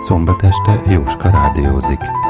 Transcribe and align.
Szombat 0.00 0.42
este 0.42 0.80
Jóska 0.86 1.30
rádiózik. 1.30 2.29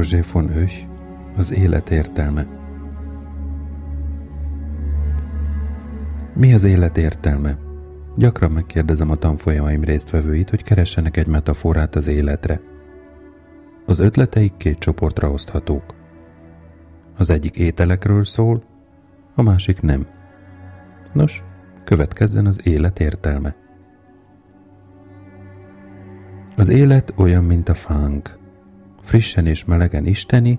Roger 0.00 0.24
von 0.32 0.56
Öch, 0.56 0.86
az 1.36 1.52
élet 1.52 1.90
értelme. 1.90 2.46
Mi 6.34 6.54
az 6.54 6.64
élet 6.64 6.98
értelme? 6.98 7.58
Gyakran 8.16 8.50
megkérdezem 8.50 9.10
a 9.10 9.16
tanfolyamaim 9.16 9.84
résztvevőit, 9.84 10.50
hogy 10.50 10.62
keressenek 10.62 11.16
egy 11.16 11.26
metaforát 11.26 11.94
az 11.94 12.06
életre. 12.06 12.60
Az 13.86 13.98
ötleteik 13.98 14.56
két 14.56 14.78
csoportra 14.78 15.30
oszthatók. 15.30 15.94
Az 17.16 17.30
egyik 17.30 17.56
ételekről 17.56 18.24
szól, 18.24 18.62
a 19.34 19.42
másik 19.42 19.80
nem. 19.80 20.06
Nos, 21.12 21.42
következzen 21.84 22.46
az 22.46 22.60
élet 22.66 23.00
értelme. 23.00 23.56
Az 26.56 26.68
élet 26.68 27.12
olyan, 27.16 27.44
mint 27.44 27.68
a 27.68 27.74
fánk, 27.74 28.38
frissen 29.02 29.46
és 29.46 29.64
melegen 29.64 30.06
isteni, 30.06 30.58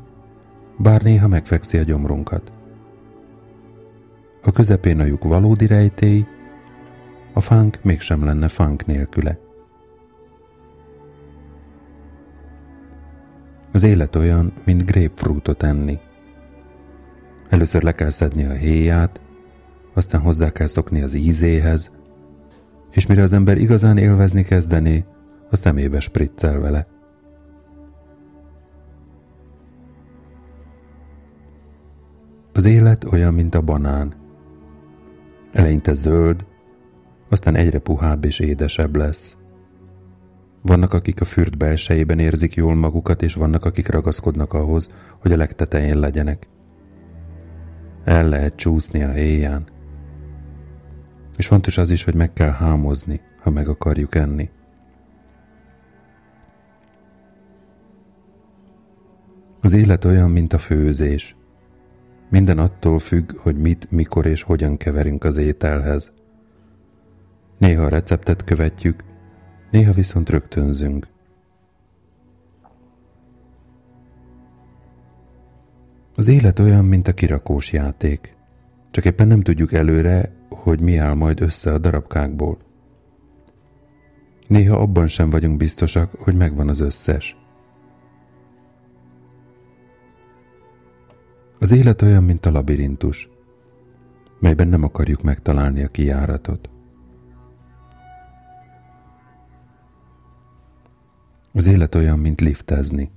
bár 0.77 1.01
néha 1.01 1.27
megfekszi 1.27 1.77
a 1.77 1.83
gyomrunkat. 1.83 2.51
A 4.41 4.51
közepén 4.51 4.99
a 4.99 5.03
lyuk 5.03 5.23
valódi 5.23 5.67
rejtély, 5.67 6.25
a 7.33 7.41
fánk 7.41 7.79
mégsem 7.83 8.23
lenne 8.23 8.47
fánk 8.47 8.85
nélküle. 8.85 9.39
Az 13.71 13.83
élet 13.83 14.15
olyan, 14.15 14.53
mint 14.63 14.85
grapefruitot 14.85 15.63
enni. 15.63 15.99
Először 17.49 17.83
le 17.83 17.91
kell 17.91 18.09
szedni 18.09 18.45
a 18.45 18.53
héját, 18.53 19.21
aztán 19.93 20.21
hozzá 20.21 20.51
kell 20.51 20.67
szokni 20.67 21.01
az 21.01 21.13
ízéhez, 21.13 21.91
és 22.91 23.05
mire 23.05 23.23
az 23.23 23.33
ember 23.33 23.57
igazán 23.57 23.97
élvezni 23.97 24.43
kezdené, 24.43 25.05
a 25.49 25.55
szemébe 25.55 25.99
spriccel 25.99 26.59
vele. 26.59 26.87
Az 32.53 32.65
élet 32.65 33.03
olyan, 33.03 33.33
mint 33.33 33.55
a 33.55 33.61
banán. 33.61 34.13
Eleinte 35.51 35.93
zöld, 35.93 36.45
aztán 37.29 37.55
egyre 37.55 37.79
puhább 37.79 38.25
és 38.25 38.39
édesebb 38.39 38.95
lesz. 38.95 39.37
Vannak, 40.61 40.93
akik 40.93 41.21
a 41.21 41.25
fürt 41.25 41.57
belsejében 41.57 42.19
érzik 42.19 42.53
jól 42.53 42.75
magukat, 42.75 43.21
és 43.21 43.33
vannak, 43.33 43.65
akik 43.65 43.87
ragaszkodnak 43.87 44.53
ahhoz, 44.53 44.91
hogy 45.19 45.31
a 45.31 45.37
legtetején 45.37 45.99
legyenek. 45.99 46.47
El 48.03 48.27
lehet 48.27 48.55
csúszni 48.55 49.03
a 49.03 49.11
héján. 49.11 49.63
És 51.37 51.47
fontos 51.47 51.77
az 51.77 51.89
is, 51.89 52.03
hogy 52.03 52.15
meg 52.15 52.33
kell 52.33 52.51
hámozni, 52.51 53.21
ha 53.41 53.49
meg 53.49 53.67
akarjuk 53.67 54.15
enni. 54.15 54.49
Az 59.61 59.73
élet 59.73 60.05
olyan, 60.05 60.29
mint 60.29 60.53
a 60.53 60.57
főzés. 60.57 61.35
Minden 62.31 62.57
attól 62.57 62.99
függ, 62.99 63.31
hogy 63.37 63.57
mit, 63.57 63.91
mikor 63.91 64.25
és 64.25 64.41
hogyan 64.41 64.77
keverünk 64.77 65.23
az 65.23 65.37
ételhez. 65.37 66.13
Néha 67.57 67.83
a 67.83 67.89
receptet 67.89 68.43
követjük, 68.43 69.03
néha 69.71 69.91
viszont 69.91 70.29
rögtönzünk. 70.29 71.07
Az 76.15 76.27
élet 76.27 76.59
olyan, 76.59 76.85
mint 76.85 77.07
a 77.07 77.13
kirakós 77.13 77.71
játék. 77.71 78.35
Csak 78.91 79.05
éppen 79.05 79.27
nem 79.27 79.41
tudjuk 79.41 79.73
előre, 79.73 80.31
hogy 80.49 80.81
mi 80.81 80.97
áll 80.97 81.13
majd 81.13 81.41
össze 81.41 81.73
a 81.73 81.77
darabkákból. 81.77 82.57
Néha 84.47 84.77
abban 84.77 85.07
sem 85.07 85.29
vagyunk 85.29 85.57
biztosak, 85.57 86.11
hogy 86.17 86.35
megvan 86.35 86.67
az 86.67 86.79
összes. 86.79 87.37
Az 91.61 91.71
élet 91.71 92.01
olyan, 92.01 92.23
mint 92.23 92.45
a 92.45 92.51
labirintus, 92.51 93.29
melyben 94.39 94.67
nem 94.67 94.83
akarjuk 94.83 95.21
megtalálni 95.21 95.83
a 95.83 95.87
kijáratot. 95.87 96.69
Az 101.53 101.65
élet 101.65 101.95
olyan, 101.95 102.19
mint 102.19 102.41
liftezni. 102.41 103.09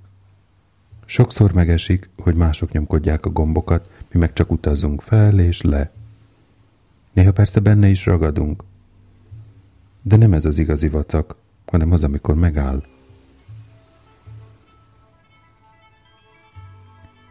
Sokszor 1.05 1.53
megesik, 1.53 2.11
hogy 2.17 2.35
mások 2.35 2.73
nyomkodják 2.73 3.27
a 3.27 3.31
gombokat, 3.31 3.91
mi 4.13 4.19
meg 4.19 4.33
csak 4.33 4.51
utazunk 4.51 5.01
fel 5.01 5.39
és 5.39 5.63
le. 5.63 5.93
Néha 7.13 7.33
persze 7.33 7.61
benne 7.61 7.89
is 7.89 8.07
ragadunk. 8.07 8.65
De 10.03 10.17
nem 10.17 10.33
ez 10.33 10.45
az 10.45 10.59
igazi 10.59 10.89
vacak, 10.89 11.37
hanem 11.67 11.93
az, 11.93 12.05
amikor 12.05 12.35
megáll. 12.35 12.83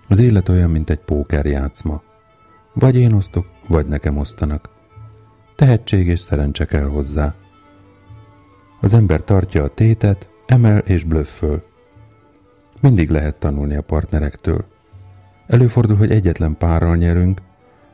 Az 0.08 0.19
élet 0.19 0.50
olyan, 0.50 0.69
mint 0.69 0.90
egy 0.90 1.00
pókerjátszma. 1.00 2.02
Vagy 2.74 2.96
én 2.96 3.14
osztok, 3.14 3.46
vagy 3.68 3.86
nekem 3.86 4.18
osztanak. 4.18 4.69
Tehetség 5.56 6.08
és 6.08 6.19
szerencse 6.19 6.66
kell 6.66 6.86
hozzá. 6.86 7.36
Az 8.81 8.94
ember 8.94 9.22
tartja 9.22 9.64
a 9.64 9.74
tétet, 9.74 10.30
emel 10.46 10.78
és 10.78 11.03
blöfföl. 11.03 11.64
Mindig 12.81 13.09
lehet 13.09 13.40
tanulni 13.40 13.75
a 13.75 13.81
partnerektől. 13.81 14.66
Előfordul, 15.47 15.97
hogy 15.97 16.12
egyetlen 16.12 16.58
párral 16.58 16.96
nyerünk, 16.96 17.41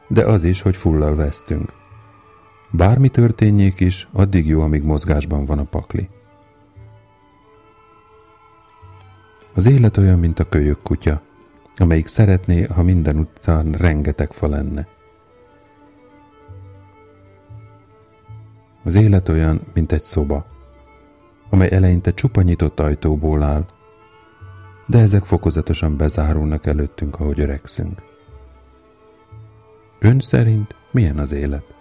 de 0.07 0.25
az 0.25 0.43
is, 0.43 0.61
hogy 0.61 0.75
fullal 0.75 1.15
vesztünk. 1.15 1.73
Bármi 2.71 3.09
történjék 3.09 3.79
is, 3.79 4.07
addig 4.11 4.47
jó, 4.47 4.61
amíg 4.61 4.83
mozgásban 4.83 5.45
van 5.45 5.59
a 5.59 5.63
pakli. 5.63 6.09
Az 9.53 9.67
élet 9.67 9.97
olyan, 9.97 10.19
mint 10.19 10.39
a 10.39 10.49
kölyök 10.49 10.81
kutya 10.83 11.21
amelyik 11.79 12.07
szeretné, 12.07 12.61
ha 12.63 12.83
minden 12.83 13.17
utcán 13.17 13.71
rengeteg 13.71 14.31
fa 14.31 14.47
lenne. 14.47 14.87
Az 18.83 18.95
élet 18.95 19.29
olyan, 19.29 19.61
mint 19.73 19.91
egy 19.91 20.01
szoba, 20.01 20.45
amely 21.49 21.69
eleinte 21.71 22.13
csupa 22.13 22.41
nyitott 22.41 22.79
ajtóból 22.79 23.43
áll, 23.43 23.65
de 24.85 24.99
ezek 24.99 25.25
fokozatosan 25.25 25.97
bezárulnak 25.97 26.65
előttünk, 26.65 27.19
ahogy 27.19 27.39
öregszünk. 27.39 28.01
Ön 29.99 30.19
szerint 30.19 30.75
milyen 30.91 31.17
az 31.17 31.31
élet? 31.31 31.78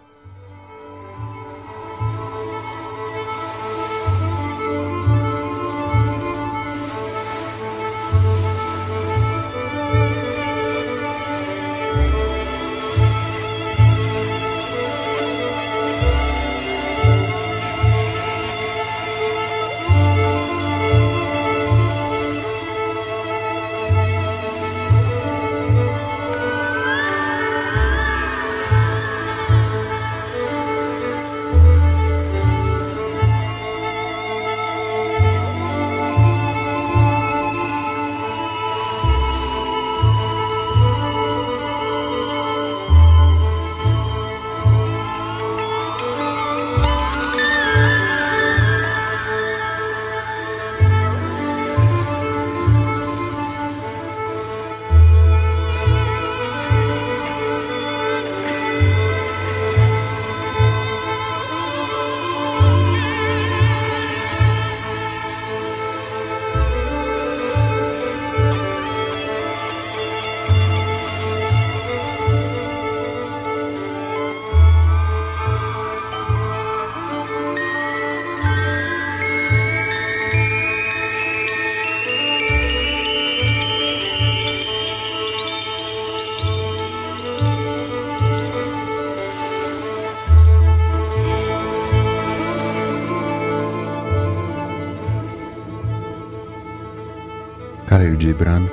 Khalil 98.09 98.27
Gibran, 98.27 98.71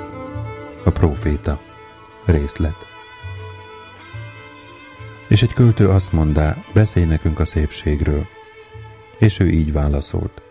a 0.84 0.90
proféta, 0.90 1.60
részlet. 2.24 2.76
És 5.28 5.42
egy 5.42 5.52
költő 5.52 5.88
azt 5.88 6.12
mondá, 6.12 6.64
beszélj 6.74 7.06
nekünk 7.06 7.40
a 7.40 7.44
szépségről. 7.44 8.26
És 9.18 9.38
ő 9.38 9.48
így 9.48 9.72
válaszolt. 9.72 10.42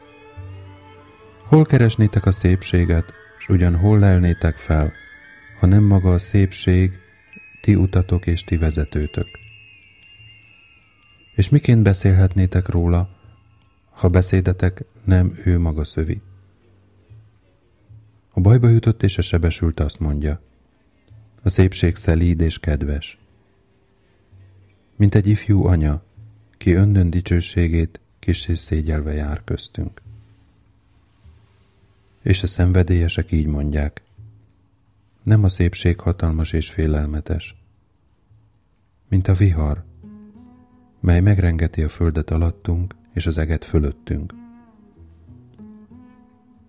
Hol 1.44 1.66
keresnétek 1.66 2.26
a 2.26 2.32
szépséget, 2.32 3.14
s 3.40 3.50
ugyan 3.50 3.76
hol 3.76 4.00
lelnétek 4.00 4.58
fel, 4.58 4.94
ha 5.60 5.68
nem 5.68 5.84
maga 5.84 6.14
a 6.14 6.20
szépség, 6.20 7.00
ti 7.62 7.76
utatok 7.76 8.28
és 8.28 8.44
ti 8.44 8.58
vezetőtök. 8.58 9.28
És 11.36 11.50
miként 11.50 11.84
beszélhetnétek 11.84 12.68
róla, 12.68 13.10
ha 13.92 14.08
beszédetek 14.08 14.84
nem 15.04 15.40
ő 15.44 15.60
maga 15.60 15.84
szövi? 15.84 16.22
A 18.38 18.42
bajba 18.42 18.70
jutott 18.70 19.04
és 19.04 19.18
a 19.18 19.22
sebesült 19.22 19.80
azt 19.80 20.00
mondja, 20.00 20.42
a 21.44 21.50
szépség 21.50 21.96
szelíd 21.96 22.40
és 22.40 22.60
kedves. 22.60 23.20
Mint 24.96 25.16
egy 25.16 25.28
ifjú 25.28 25.66
anya, 25.66 26.04
ki 26.58 26.72
öndön 26.72 27.10
dicsőségét 27.10 28.00
kis 28.20 28.48
és 28.48 28.60
szégyelve 28.60 29.14
jár 29.14 29.44
köztünk. 29.44 30.02
És 32.22 32.44
a 32.44 32.48
szenvedélyesek 32.48 33.32
így 33.32 33.48
mondják, 33.48 34.02
nem 35.24 35.44
a 35.44 35.50
szépség 35.50 36.00
hatalmas 36.00 36.54
és 36.54 36.70
félelmetes, 36.70 37.56
mint 39.08 39.28
a 39.28 39.34
vihar, 39.34 39.84
mely 41.00 41.20
megrengeti 41.20 41.84
a 41.84 41.90
földet 41.90 42.32
alattunk 42.32 42.96
és 43.14 43.26
az 43.26 43.38
eget 43.38 43.66
fölöttünk. 43.66 44.34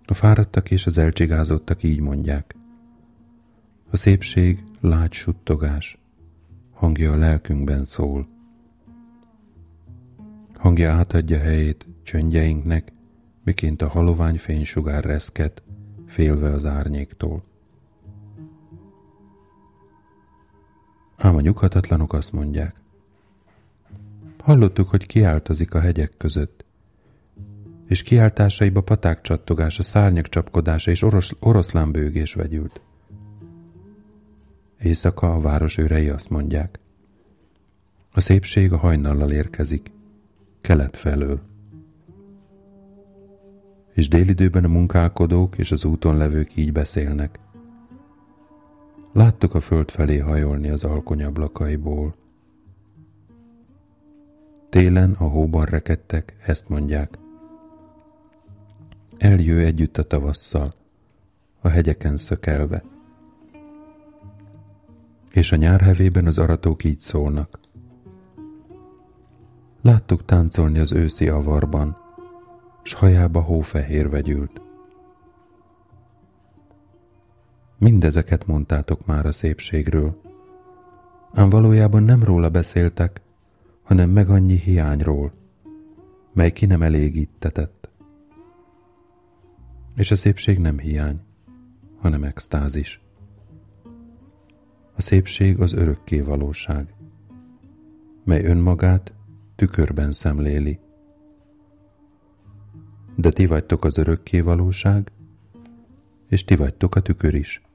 A 0.06 0.14
fáradtak 0.14 0.70
és 0.70 0.87
az 0.87 0.99
elcsigázottak 0.99 1.82
így 1.82 2.00
mondják. 2.00 2.56
A 3.91 3.97
szépség 3.97 4.64
lágy 4.81 5.12
suttogás, 5.12 5.99
hangja 6.73 7.12
a 7.12 7.17
lelkünkben 7.17 7.85
szól. 7.85 8.29
Hangja 10.55 10.93
átadja 10.93 11.38
helyét 11.38 11.87
csöndjeinknek, 12.03 12.93
miként 13.44 13.82
a 13.82 13.88
halovány 13.88 14.38
fénysugár 14.38 15.05
reszket, 15.05 15.62
félve 16.06 16.53
az 16.53 16.67
árnyéktól. 16.67 17.43
Ám 21.17 21.37
a 21.37 21.41
nyughatatlanok 21.41 22.12
azt 22.12 22.32
mondják. 22.32 22.75
Hallottuk, 24.38 24.88
hogy 24.88 25.06
kiáltozik 25.06 25.75
a 25.75 25.81
hegyek 25.81 26.12
között, 26.17 26.66
és 27.87 28.03
kiáltásaiba 28.03 28.81
paták 28.81 29.21
csattogása, 29.21 29.83
szárnyak 29.83 30.29
csapkodása 30.29 30.91
és 30.91 31.03
oros, 31.03 31.33
oroszlán 31.41 31.93
bőgés 31.93 32.35
vegyült. 32.35 32.81
Éjszaka 34.83 35.35
a 35.35 35.41
város 35.41 35.79
őrei 35.79 36.09
azt 36.09 36.31
mondják. 36.31 36.79
A 38.12 38.21
szépség 38.21 38.73
a 38.73 38.77
hajnallal 38.77 39.31
érkezik, 39.31 39.91
kelet 40.61 40.97
felől. 40.97 41.41
És 43.93 44.09
délidőben 44.09 44.65
a 44.65 44.69
munkálkodók 44.69 45.59
és 45.59 45.73
az 45.73 45.85
úton 45.85 46.17
levők 46.17 46.56
így 46.56 46.73
beszélnek. 46.73 47.39
Láttuk 49.12 49.55
a 49.55 49.61
föld 49.61 49.91
felé 49.91 50.19
hajolni 50.19 50.69
az 50.69 50.85
alkonyablakaiból. 50.85 52.15
Télen 54.69 55.12
a 55.12 55.25
hóban 55.25 55.65
rekedtek, 55.65 56.37
ezt 56.47 56.69
mondják. 56.69 57.19
Eljő 59.19 59.65
együtt 59.65 59.99
a 59.99 60.03
tavasszal, 60.03 60.73
a 61.61 61.69
hegyeken 61.69 62.17
szökelve. 62.17 62.85
És 65.31 65.53
a 65.53 65.57
nyárhevében 65.57 66.27
az 66.27 66.39
aratók 66.39 66.85
így 66.85 66.99
szólnak. 66.99 67.59
Láttuk 69.83 70.25
táncolni 70.25 70.79
az 70.79 70.93
őszi 70.93 71.29
avarban, 71.29 71.96
s 72.82 72.93
hajába 72.93 73.41
hófehér 73.41 74.11
vegyült. 74.11 74.61
Mindezeket 77.79 78.46
mondtátok 78.46 79.06
már 79.06 79.27
a 79.27 79.32
szépségről, 79.32 80.20
ám 81.32 81.49
valójában 81.49 82.03
nem 82.03 82.23
róla 82.23 82.49
beszéltek, 82.49 83.20
hanem 83.82 84.11
meg 84.11 84.29
annyi 84.29 84.56
hiányról, 84.56 85.32
mely 86.32 86.51
ki 86.51 86.67
nem 86.67 86.82
elégítetett. 86.82 87.89
És 89.96 90.10
a 90.10 90.17
szépség 90.17 90.58
nem 90.58 90.79
hiány, 90.79 91.20
hanem 91.98 92.24
extázis. 92.24 93.00
A 94.94 95.03
szépség 95.03 95.60
az 95.60 95.72
örökké 95.72 96.20
valóság, 96.20 96.94
mely 98.24 98.44
önmagát 98.44 99.12
tükörben 99.55 100.12
szemléli. 100.12 100.79
De 103.15 103.31
ti 103.31 103.46
vagytok 103.46 103.84
az 103.84 103.98
örökké 103.98 104.41
valóság, 104.41 105.12
és 106.29 106.44
ti 106.44 106.56
vagytok 106.56 106.94
a 106.94 107.03
tükör 107.03 107.34
is. 107.34 107.66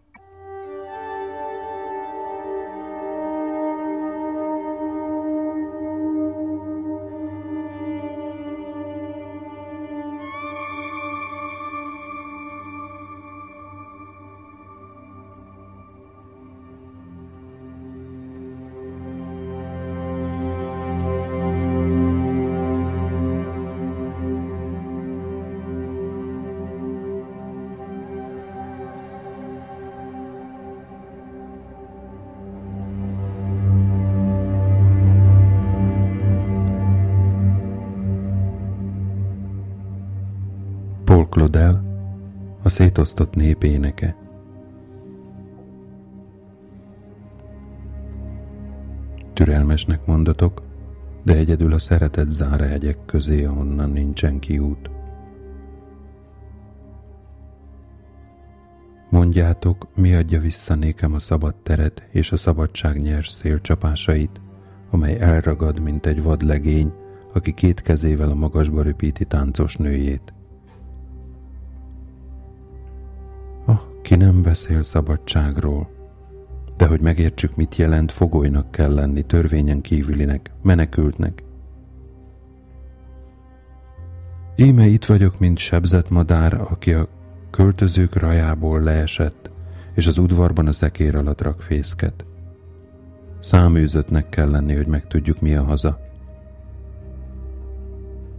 Szétosztott 42.71 43.35
nép. 43.35 43.65
Türelmesnek 49.33 50.05
mondatok, 50.05 50.61
de 51.23 51.35
egyedül 51.35 51.73
a 51.73 51.77
szeretet 51.79 52.29
zár 52.29 52.59
hegyek 52.59 52.97
közé, 53.05 53.43
ahonnan 53.43 53.89
nincsen 53.91 54.39
kiút. 54.39 54.89
Mondjátok, 59.09 59.87
mi 59.95 60.15
adja 60.15 60.39
vissza 60.39 60.75
nékem 60.75 61.13
a 61.13 61.19
szabad 61.19 61.55
teret 61.55 62.07
és 62.11 62.31
a 62.31 62.35
szabadság 62.35 63.01
nyers 63.01 63.29
szélcsapásait, 63.29 64.41
amely 64.89 65.19
elragad, 65.19 65.79
mint 65.79 66.05
egy 66.05 66.23
vadlegény, 66.23 66.93
aki 67.33 67.53
két 67.53 67.81
kezével 67.81 68.29
a 68.29 68.35
magasba 68.35 68.81
röpíti 68.81 69.25
táncos 69.25 69.75
nőjét. 69.75 70.33
Ki 74.11 74.17
nem 74.17 74.41
beszél 74.41 74.83
szabadságról, 74.83 75.89
de 76.77 76.85
hogy 76.85 77.01
megértsük, 77.01 77.55
mit 77.55 77.75
jelent, 77.75 78.11
fogolynak 78.11 78.71
kell 78.71 78.93
lenni, 78.93 79.21
törvényen 79.23 79.81
kívülinek, 79.81 80.51
menekültnek. 80.61 81.43
Íme 84.55 84.85
itt 84.85 85.05
vagyok, 85.05 85.39
mint 85.39 85.57
sebzett 85.57 86.09
madár, 86.09 86.53
aki 86.53 86.93
a 86.93 87.07
költözők 87.49 88.15
rajából 88.15 88.81
leesett, 88.81 89.49
és 89.93 90.07
az 90.07 90.17
udvarban 90.17 90.67
a 90.67 90.71
szekér 90.71 91.15
alatt 91.15 91.41
rak 91.41 91.61
fészket. 91.61 92.25
Száműzöttnek 93.39 94.29
kell 94.29 94.49
lenni, 94.49 94.75
hogy 94.75 94.87
megtudjuk, 94.87 95.41
mi 95.41 95.55
a 95.55 95.63
haza. 95.63 95.99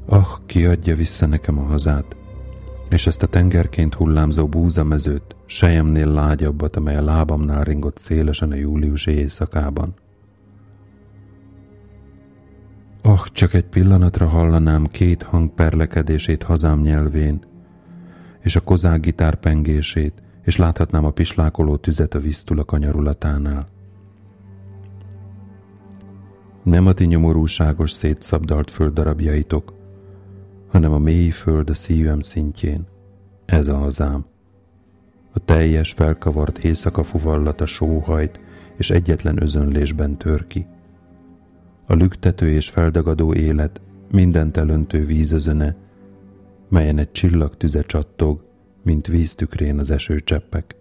Ah, 0.06 0.28
ki 0.46 0.66
adja 0.66 0.96
vissza 0.96 1.26
nekem 1.26 1.58
a 1.58 1.62
hazát, 1.64 2.16
és 2.92 3.06
ezt 3.06 3.22
a 3.22 3.26
tengerként 3.26 3.94
hullámzó 3.94 4.46
búzamezőt, 4.46 5.36
sejemnél 5.46 6.06
lágyabbat, 6.06 6.76
amely 6.76 6.96
a 6.96 7.02
lábamnál 7.02 7.64
ringott 7.64 7.98
szélesen 7.98 8.50
a 8.50 8.54
júliusi 8.54 9.10
éjszakában. 9.10 9.94
Ah, 13.02 13.26
csak 13.32 13.54
egy 13.54 13.64
pillanatra 13.64 14.28
hallanám 14.28 14.86
két 14.86 15.22
hang 15.22 15.50
perlekedését 15.50 16.42
hazám 16.42 16.80
nyelvén, 16.80 17.44
és 18.40 18.56
a 18.56 18.60
kozák 18.60 19.00
gitár 19.00 19.34
pengését, 19.34 20.22
és 20.42 20.56
láthatnám 20.56 21.04
a 21.04 21.10
pislákoló 21.10 21.76
tüzet 21.76 22.14
a 22.14 22.18
víztul 22.18 22.58
a 22.58 22.64
kanyarulatánál. 22.64 23.68
Nem 26.62 26.86
a 26.86 26.92
ti 26.92 27.04
nyomorúságos 27.04 27.90
szétszabdalt 27.90 28.70
földdarabjaitok, 28.70 29.72
hanem 30.72 30.92
a 30.92 30.98
mély 30.98 31.30
föld 31.30 31.70
a 31.70 31.74
szívem 31.74 32.20
szintjén. 32.20 32.86
Ez 33.44 33.68
a 33.68 33.76
hazám. 33.76 34.24
A 35.32 35.38
teljes, 35.38 35.92
felkavart 35.92 36.58
éjszaka 36.58 37.02
fuvallata 37.02 37.66
sóhajt, 37.66 38.40
és 38.76 38.90
egyetlen 38.90 39.42
özönlésben 39.42 40.16
tör 40.16 40.46
ki. 40.46 40.66
A 41.86 41.94
lüktető 41.94 42.50
és 42.50 42.70
feldagadó 42.70 43.34
élet 43.34 43.80
mindent 44.10 44.56
elöntő 44.56 45.04
vízözöne, 45.04 45.76
melyen 46.68 46.98
egy 46.98 47.12
csillagtüze 47.12 47.82
csattog, 47.82 48.40
mint 48.82 49.06
víztükrén 49.06 49.78
az 49.78 49.90
esőcseppek. 49.90 50.76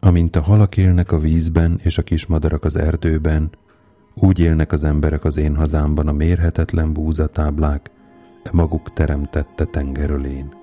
Amint 0.00 0.36
a 0.36 0.40
halak 0.40 0.76
élnek 0.76 1.12
a 1.12 1.18
vízben 1.18 1.80
és 1.82 1.98
a 1.98 2.02
kismadarak 2.02 2.64
az 2.64 2.76
erdőben, 2.76 3.50
úgy 4.22 4.38
élnek 4.38 4.72
az 4.72 4.84
emberek 4.84 5.24
az 5.24 5.36
én 5.36 5.56
hazámban 5.56 6.08
a 6.08 6.12
mérhetetlen 6.12 6.92
búzatáblák, 6.92 7.90
e 8.42 8.50
maguk 8.52 8.92
teremtette 8.92 9.64
tengerölén. 9.64 10.57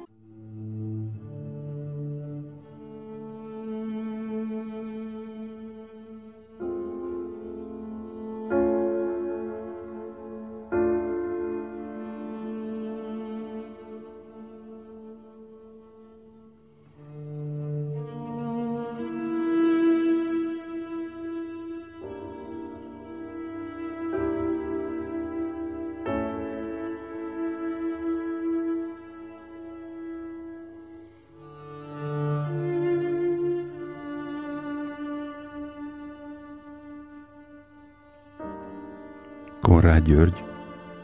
Konrád 39.75 40.03
György, 40.03 40.43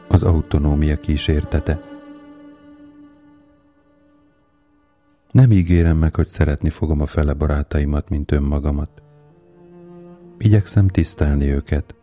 az 0.07 0.23
autonómia 0.23 0.99
kísértete. 0.99 1.81
Nem 5.31 5.51
ígérem 5.51 5.97
meg, 5.97 6.15
hogy 6.15 6.27
szeretni 6.27 6.69
fogom 6.69 7.01
a 7.01 7.05
fele 7.05 7.33
barátaimat, 7.33 8.09
mint 8.09 8.31
önmagamat. 8.31 9.01
Igyekszem 10.37 10.87
tisztelni 10.87 11.45
őket. 11.45 11.95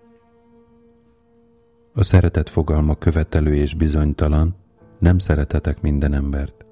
A 1.95 2.03
szeretet 2.03 2.49
fogalma 2.49 2.95
követelő 2.95 3.55
és 3.55 3.75
bizonytalan, 3.75 4.57
nem 4.99 5.19
szeretetek 5.19 5.81
minden 5.81 6.13
embert. 6.13 6.67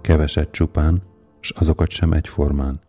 Keveset 0.00 0.50
csupán, 0.50 1.02
s 1.40 1.50
azokat 1.50 1.90
sem 1.90 2.12
egyformán. 2.12 2.80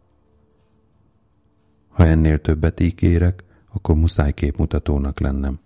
Ha 1.90 2.06
ennél 2.06 2.42
többet 2.42 2.80
ígérek, 2.80 3.44
akkor 3.74 3.96
muszáj 3.96 4.32
képmutatónak 4.32 5.20
lennem. 5.20 5.60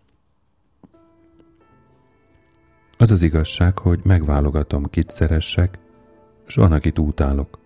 Az 2.99 3.11
az 3.11 3.21
igazság, 3.21 3.77
hogy 3.77 3.99
megválogatom, 4.03 4.85
kit 4.85 5.09
szeressek, 5.09 5.79
és 6.47 6.55
van, 6.55 6.71
akit 6.71 6.99
utálok. 6.99 7.59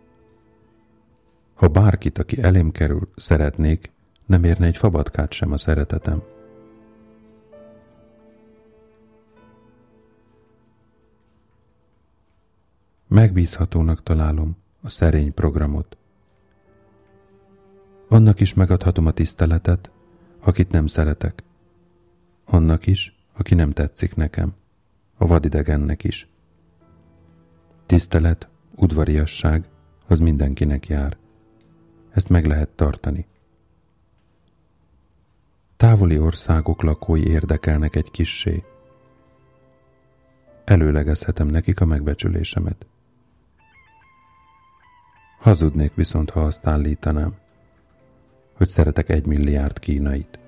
Ha 1.53 1.67
bárkit, 1.67 2.17
aki 2.17 2.41
elém 2.41 2.71
kerül, 2.71 3.09
szeretnék, 3.15 3.91
nem 4.25 4.43
érne 4.43 4.65
egy 4.65 4.77
fabatkát 4.77 5.31
sem 5.31 5.51
a 5.51 5.57
szeretetem. 5.57 6.23
Megbízhatónak 13.07 14.03
találom 14.03 14.57
a 14.81 14.89
szerény 14.89 15.33
programot. 15.33 15.97
Annak 18.07 18.39
is 18.39 18.53
megadhatom 18.53 19.05
a 19.05 19.11
tiszteletet, 19.11 19.91
akit 20.39 20.71
nem 20.71 20.87
szeretek. 20.87 21.43
Annak 22.45 22.87
is, 22.87 23.15
aki 23.33 23.55
nem 23.55 23.71
tetszik 23.71 24.15
nekem 24.15 24.59
a 25.21 25.25
vadidegennek 25.25 26.03
is. 26.03 26.27
Tisztelet, 27.85 28.47
udvariasság, 28.75 29.67
az 30.07 30.19
mindenkinek 30.19 30.87
jár. 30.87 31.17
Ezt 32.11 32.29
meg 32.29 32.45
lehet 32.45 32.69
tartani. 32.69 33.27
Távoli 35.77 36.19
országok 36.19 36.81
lakói 36.81 37.27
érdekelnek 37.27 37.95
egy 37.95 38.11
kissé. 38.11 38.63
Előlegezhetem 40.63 41.47
nekik 41.47 41.81
a 41.81 41.85
megbecsülésemet. 41.85 42.85
Hazudnék 45.39 45.93
viszont, 45.95 46.29
ha 46.29 46.41
azt 46.41 46.65
állítanám, 46.65 47.35
hogy 48.53 48.67
szeretek 48.67 49.09
egy 49.09 49.25
milliárd 49.25 49.79
kínait. 49.79 50.40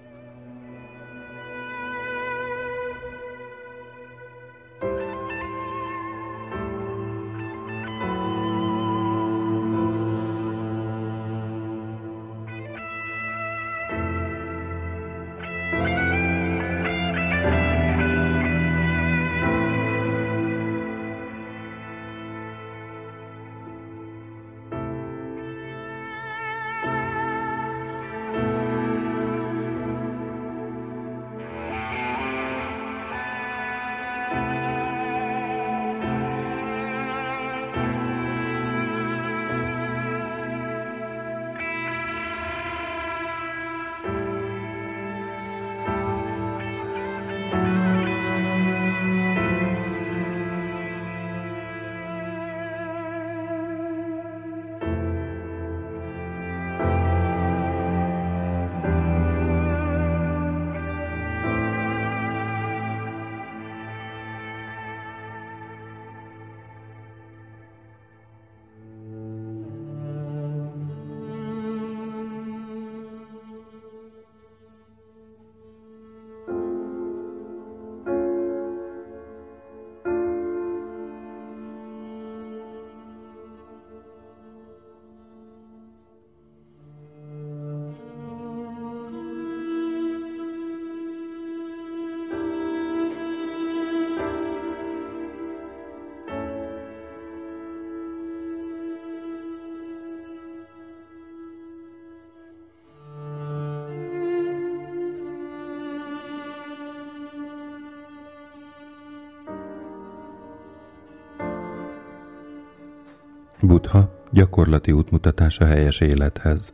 Buddha 113.73 114.09
gyakorlati 114.31 114.91
útmutatása 114.91 115.65
helyes 115.65 115.99
élethez. 115.99 116.73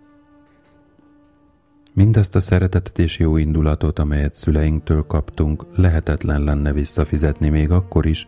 Mindezt 1.94 2.36
a 2.36 2.40
szeretetet 2.40 3.00
és 3.00 3.20
jó 3.20 3.38
indulatot, 3.38 4.00
amelyet 4.00 4.34
szüleinktől 4.34 5.06
kaptunk, 5.08 5.66
lehetetlen 5.76 6.44
lenne 6.44 6.74
visszafizetni 6.74 7.50
még 7.50 7.72
akkor 7.72 8.06
is, 8.06 8.28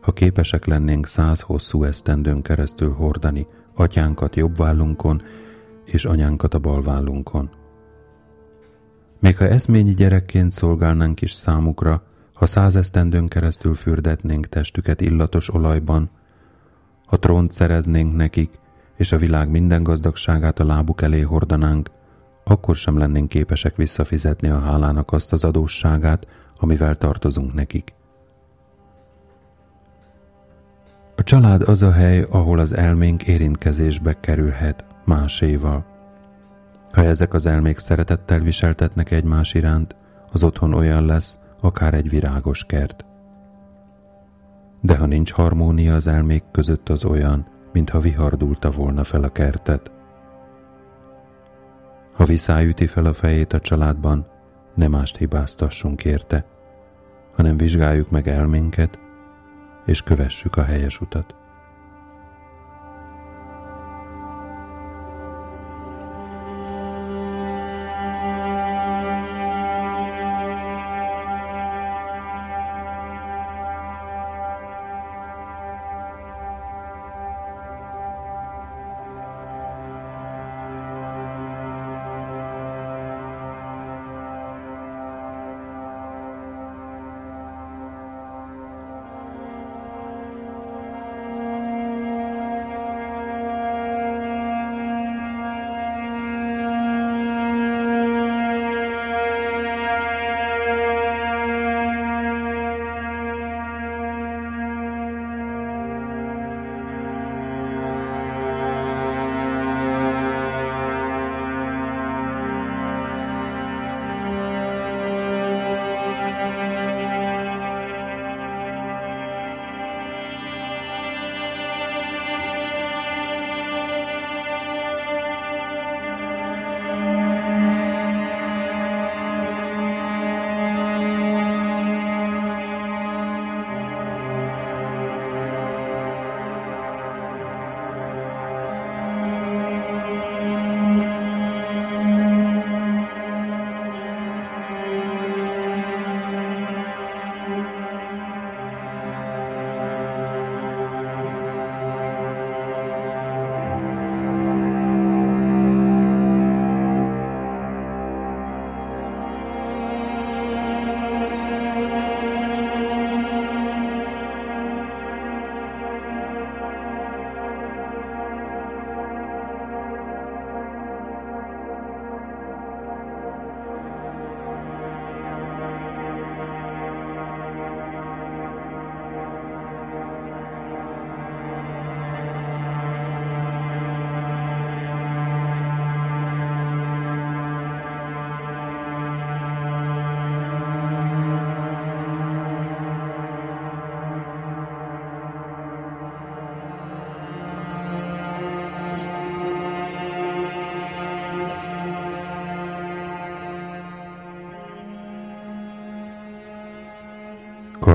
ha 0.00 0.12
képesek 0.12 0.64
lennénk 0.64 1.06
száz 1.06 1.40
hosszú 1.40 1.84
esztendőn 1.84 2.42
keresztül 2.42 2.92
hordani 2.92 3.46
atyánkat 3.74 4.36
jobb 4.36 4.56
vállunkon 4.56 5.22
és 5.84 6.04
anyánkat 6.04 6.54
a 6.54 6.58
bal 6.58 6.82
vállunkon. 6.82 7.50
Még 9.20 9.36
ha 9.36 9.48
eszményi 9.48 9.94
gyerekként 9.94 10.50
szolgálnánk 10.50 11.20
is 11.20 11.32
számukra, 11.32 12.02
ha 12.32 12.46
száz 12.46 12.76
esztendőn 12.76 13.26
keresztül 13.26 13.74
fürdetnénk 13.74 14.46
testüket 14.46 15.00
illatos 15.00 15.54
olajban, 15.54 16.10
Ha 17.14 17.20
trónt 17.20 17.50
szereznénk 17.50 18.16
nekik, 18.16 18.50
és 18.96 19.12
a 19.12 19.16
világ 19.16 19.50
minden 19.50 19.82
gazdagságát 19.82 20.58
a 20.58 20.64
lábuk 20.64 21.02
elé 21.02 21.20
hordanánk, 21.20 21.88
akkor 22.44 22.74
sem 22.74 22.98
lennénk 22.98 23.28
képesek 23.28 23.76
visszafizetni 23.76 24.48
a 24.48 24.58
hálának 24.58 25.12
azt 25.12 25.32
az 25.32 25.44
adósságát, 25.44 26.26
amivel 26.58 26.94
tartozunk 26.94 27.54
nekik. 27.54 27.94
A 31.16 31.22
család 31.22 31.62
az 31.62 31.82
a 31.82 31.92
hely, 31.92 32.26
ahol 32.30 32.58
az 32.58 32.76
elménk 32.76 33.22
érintkezésbe 33.22 34.20
kerülhet 34.20 34.84
máséval. 35.04 35.84
Ha 36.92 37.04
ezek 37.04 37.34
az 37.34 37.46
elmék 37.46 37.78
szeretettel 37.78 38.38
viseltetnek 38.38 39.10
egymás 39.10 39.54
iránt, 39.54 39.96
az 40.32 40.42
otthon 40.42 40.72
olyan 40.72 41.04
lesz, 41.04 41.38
akár 41.60 41.94
egy 41.94 42.08
virágos 42.08 42.64
kert. 42.64 43.04
De 44.84 44.96
ha 44.96 45.06
nincs 45.06 45.32
harmónia 45.32 45.94
az 45.94 46.06
elmék 46.06 46.44
között, 46.50 46.88
az 46.88 47.04
olyan, 47.04 47.46
mintha 47.72 47.98
vihardulta 47.98 48.70
volna 48.70 49.04
fel 49.04 49.22
a 49.22 49.32
kertet. 49.32 49.92
Ha 52.12 52.24
viszályüti 52.24 52.86
fel 52.86 53.04
a 53.06 53.12
fejét 53.12 53.52
a 53.52 53.60
családban, 53.60 54.26
nem 54.74 54.90
mást 54.90 55.16
hibáztassunk 55.16 56.04
érte, 56.04 56.44
hanem 57.34 57.56
vizsgáljuk 57.56 58.10
meg 58.10 58.28
elménket, 58.28 58.98
és 59.86 60.02
kövessük 60.02 60.56
a 60.56 60.62
helyes 60.62 61.00
utat. 61.00 61.34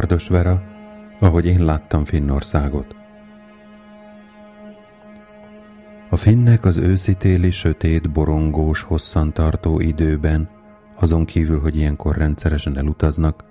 Kardos 0.09 0.29
Vera, 0.29 0.61
ahogy 1.19 1.45
én 1.45 1.65
láttam 1.65 2.03
Finnországot. 2.03 2.95
A 6.09 6.15
finnek 6.15 6.65
az 6.65 6.77
őszi-téli 6.77 7.51
sötét, 7.51 8.11
borongós, 8.11 8.81
hosszantartó 8.81 9.79
időben, 9.79 10.49
azon 10.95 11.25
kívül, 11.25 11.59
hogy 11.59 11.77
ilyenkor 11.77 12.15
rendszeresen 12.15 12.77
elutaznak, 12.77 13.43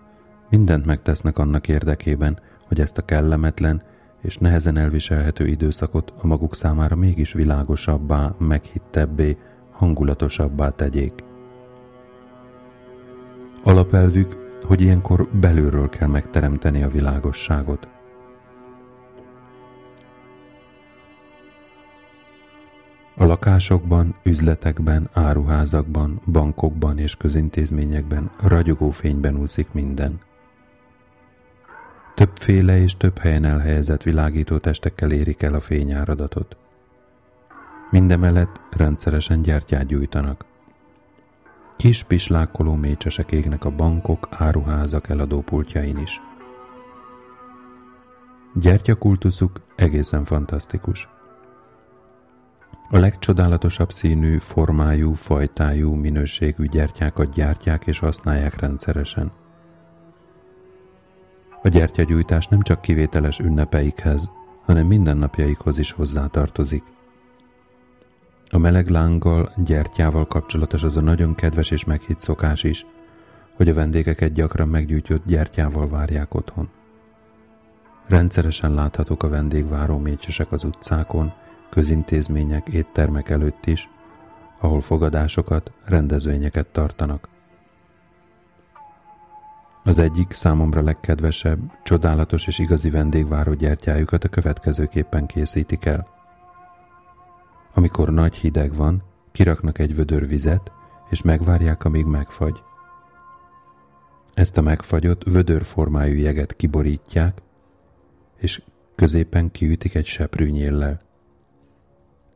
mindent 0.51 0.87
megtesznek 0.87 1.39
annak 1.39 1.69
érdekében, 1.69 2.39
hogy 2.69 2.81
ezt 2.81 2.99
a 2.99 3.05
kellemetlen 3.05 3.83
és 4.23 4.39
nehezen 4.39 4.77
elviselhető 4.77 5.47
időszakot 5.47 6.13
a 6.21 6.27
maguk 6.27 6.55
számára 6.55 6.97
mégis 6.97 7.33
világosabbá, 7.33 8.35
meghittebbé, 8.39 9.37
hangulatosabbá 9.71 10.69
tegyék. 10.69 11.13
Alapelvük 13.63 14.48
hogy 14.63 14.81
ilyenkor 14.81 15.29
belülről 15.29 15.89
kell 15.89 16.09
megteremteni 16.09 16.83
a 16.83 16.89
világosságot. 16.89 17.89
A 23.17 23.25
lakásokban, 23.25 24.15
üzletekben, 24.23 25.09
áruházakban, 25.13 26.21
bankokban 26.33 26.99
és 26.99 27.17
közintézményekben 27.17 28.31
ragyogó 28.41 28.91
fényben 28.91 29.37
úszik 29.37 29.73
minden. 29.73 30.21
Többféle 32.15 32.79
és 32.79 32.97
több 32.97 33.19
helyen 33.19 33.45
elhelyezett 33.45 34.03
világító 34.03 34.59
testekkel 34.59 35.11
érik 35.11 35.43
el 35.43 35.55
a 35.55 35.61
fényáradatot. 35.61 36.57
Mindemellett 37.91 38.61
rendszeresen 38.71 39.43
gyertyát 39.43 39.87
gyújtanak. 39.87 40.45
Kis 41.79 42.03
pislákoló 42.03 42.75
mécsesek 42.75 43.33
égnek 43.33 43.65
a 43.65 43.71
bankok, 43.71 44.29
áruházak 44.31 45.09
eladópultjain 45.09 45.99
is. 45.99 46.21
Gyertyakultuszuk 48.55 49.61
egészen 49.77 50.25
fantasztikus. 50.25 51.09
A 52.91 52.99
legcsodálatosabb 52.99 53.93
színű, 53.93 54.39
formájú, 54.39 55.13
fajtájú, 55.13 55.93
minőségű 55.95 56.67
gyertyákat 56.67 57.33
gyártják 57.33 57.87
és 57.87 57.99
használják 57.99 58.61
rendszeresen. 58.61 59.33
A 61.63 61.69
gyertyagyújtás 61.69 62.47
nem 62.47 62.61
csak 62.61 62.81
kivételes 62.81 63.39
ünnepeikhez, 63.39 64.31
hanem 64.65 64.87
mindennapjaikhoz 64.87 65.79
is 65.79 65.93
hozzátartozik– 65.93 66.83
a 68.51 68.59
meleg 68.59 68.89
lánggal, 68.89 69.53
gyertyával 69.57 70.27
kapcsolatos 70.27 70.83
az 70.83 70.97
a 70.97 71.01
nagyon 71.01 71.35
kedves 71.35 71.71
és 71.71 71.85
meghitt 71.85 72.19
szokás 72.19 72.63
is, 72.63 72.87
hogy 73.57 73.69
a 73.69 73.75
vendégeket 73.75 74.33
gyakran 74.33 74.69
meggyújtott 74.69 75.23
gyertyával 75.27 75.89
várják 75.89 76.35
otthon. 76.35 76.69
Rendszeresen 78.07 78.75
láthatók 78.75 79.23
a 79.23 79.29
vendégváró 79.29 79.99
mécsesek 79.99 80.53
az 80.53 80.65
utcákon, 80.65 81.33
közintézmények, 81.69 82.69
éttermek 82.69 83.31
előtt 83.31 83.67
is, 83.67 83.89
ahol 84.59 84.81
fogadásokat, 84.81 85.71
rendezvényeket 85.85 86.67
tartanak. 86.67 87.29
Az 89.85 89.99
egyik 89.99 90.33
számomra 90.33 90.83
legkedvesebb, 90.83 91.59
csodálatos 91.83 92.47
és 92.47 92.59
igazi 92.59 92.91
vendégváró 92.91 93.53
gyertyájukat 93.55 94.25
a 94.25 94.29
következőképpen 94.29 95.27
készítik 95.27 95.85
el. 95.85 96.18
Amikor 97.75 98.13
nagy 98.13 98.37
hideg 98.37 98.75
van, 98.75 99.03
kiraknak 99.33 99.79
egy 99.79 99.95
vödör 99.95 100.29
vizet, 100.29 100.73
és 101.11 101.23
megvárják, 101.23 101.85
amíg 101.85 102.05
megfagy. 102.05 102.63
Ezt 104.35 104.57
a 104.57 104.61
megfagyott, 104.61 105.23
vödörformájú 105.25 106.19
jeget 106.19 106.57
kiborítják, 106.57 107.43
és 108.37 108.63
középen 108.95 109.51
kiütik 109.51 109.95
egy 109.95 110.07
seprűnyéllel. 110.07 111.01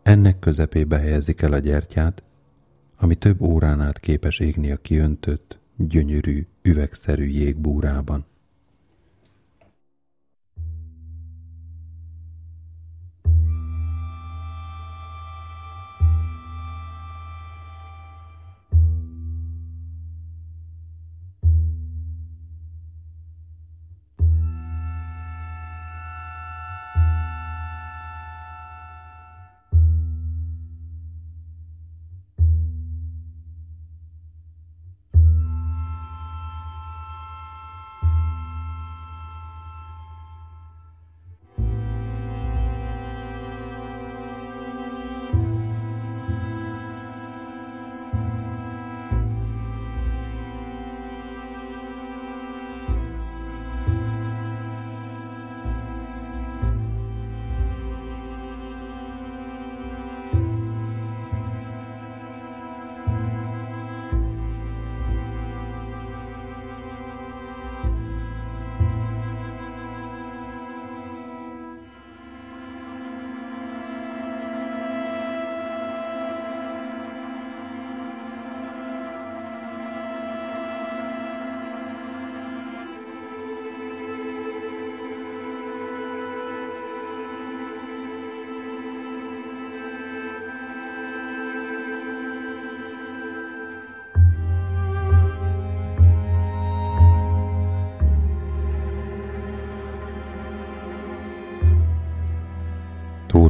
Ennek 0.02 0.38
közepébe 0.38 0.98
helyezik 0.98 1.42
el 1.42 1.52
a 1.52 1.58
gyertyát, 1.58 2.22
ami 2.96 3.14
több 3.14 3.40
órán 3.40 3.80
át 3.80 4.00
képes 4.00 4.38
égni 4.38 4.70
a 4.70 4.76
kiöntött, 4.76 5.58
gyönyörű, 5.76 6.46
üvegszerű 6.62 7.24
jégbúrában. 7.24 8.26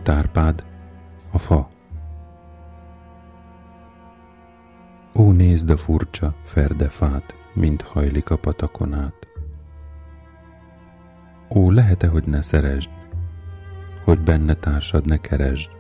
Tóth 0.03 0.65
a 1.31 1.38
fa. 1.38 1.69
Ó, 5.15 5.33
nézd 5.33 5.71
a 5.71 5.77
furcsa 5.77 6.35
ferdefát, 6.43 7.35
mint 7.55 7.83
hajlik 7.83 8.31
a 8.31 8.37
patakon 8.37 8.95
át. 8.95 9.29
Ó, 11.55 11.71
lehet-e, 11.71 12.09
hogy 12.09 12.27
ne 12.27 12.41
szeresd, 12.41 12.91
hogy 14.05 14.21
benne 14.21 14.55
társad 14.55 15.07
ne 15.07 15.17
keresd? 15.17 15.71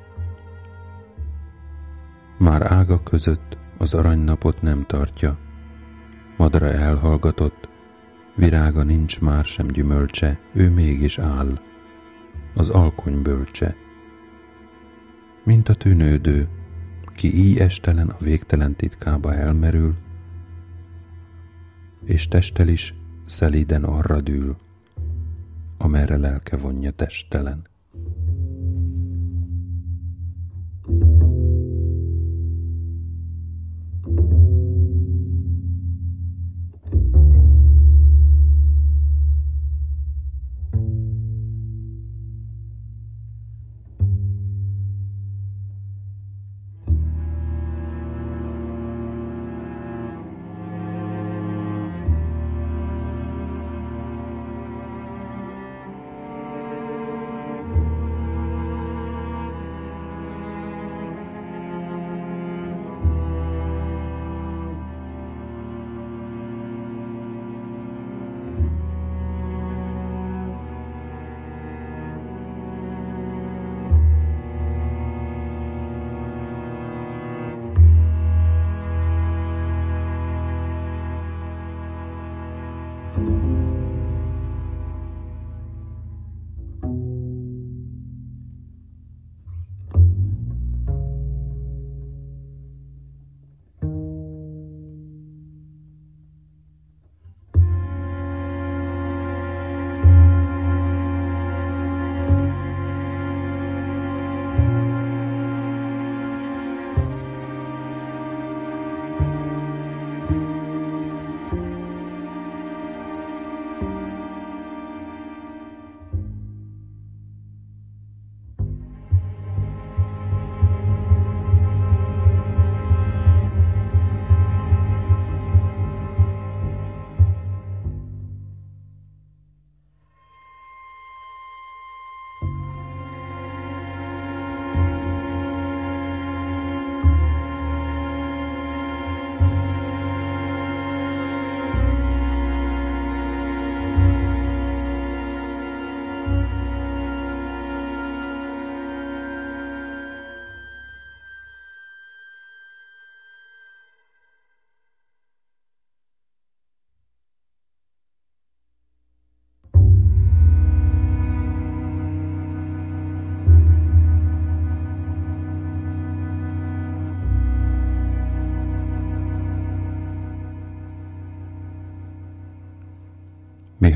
Már 2.38 2.72
ága 2.72 3.02
között 3.02 3.56
az 3.78 3.94
aranynapot 3.94 4.62
nem 4.62 4.84
tartja, 4.86 5.38
madara 6.36 6.72
elhallgatott, 6.72 7.68
virága 8.34 8.82
nincs 8.82 9.20
már 9.20 9.44
sem 9.44 9.66
gyümölcse, 9.66 10.38
ő 10.52 10.70
mégis 10.70 11.18
áll, 11.18 11.60
az 12.54 12.68
alkony 12.68 13.22
bölcse 13.22 13.76
mint 15.44 15.68
a 15.68 15.74
tűnődő, 15.74 16.48
ki 17.14 17.34
így 17.34 17.58
estelen 17.58 18.08
a 18.08 18.16
végtelen 18.18 18.74
titkába 18.74 19.34
elmerül, 19.34 19.94
és 22.04 22.28
testel 22.28 22.68
is 22.68 22.94
szelíden 23.26 23.84
arra 23.84 24.20
dől, 24.20 24.56
amerre 25.78 26.16
lelke 26.16 26.56
vonja 26.56 26.90
testelen. 26.90 27.71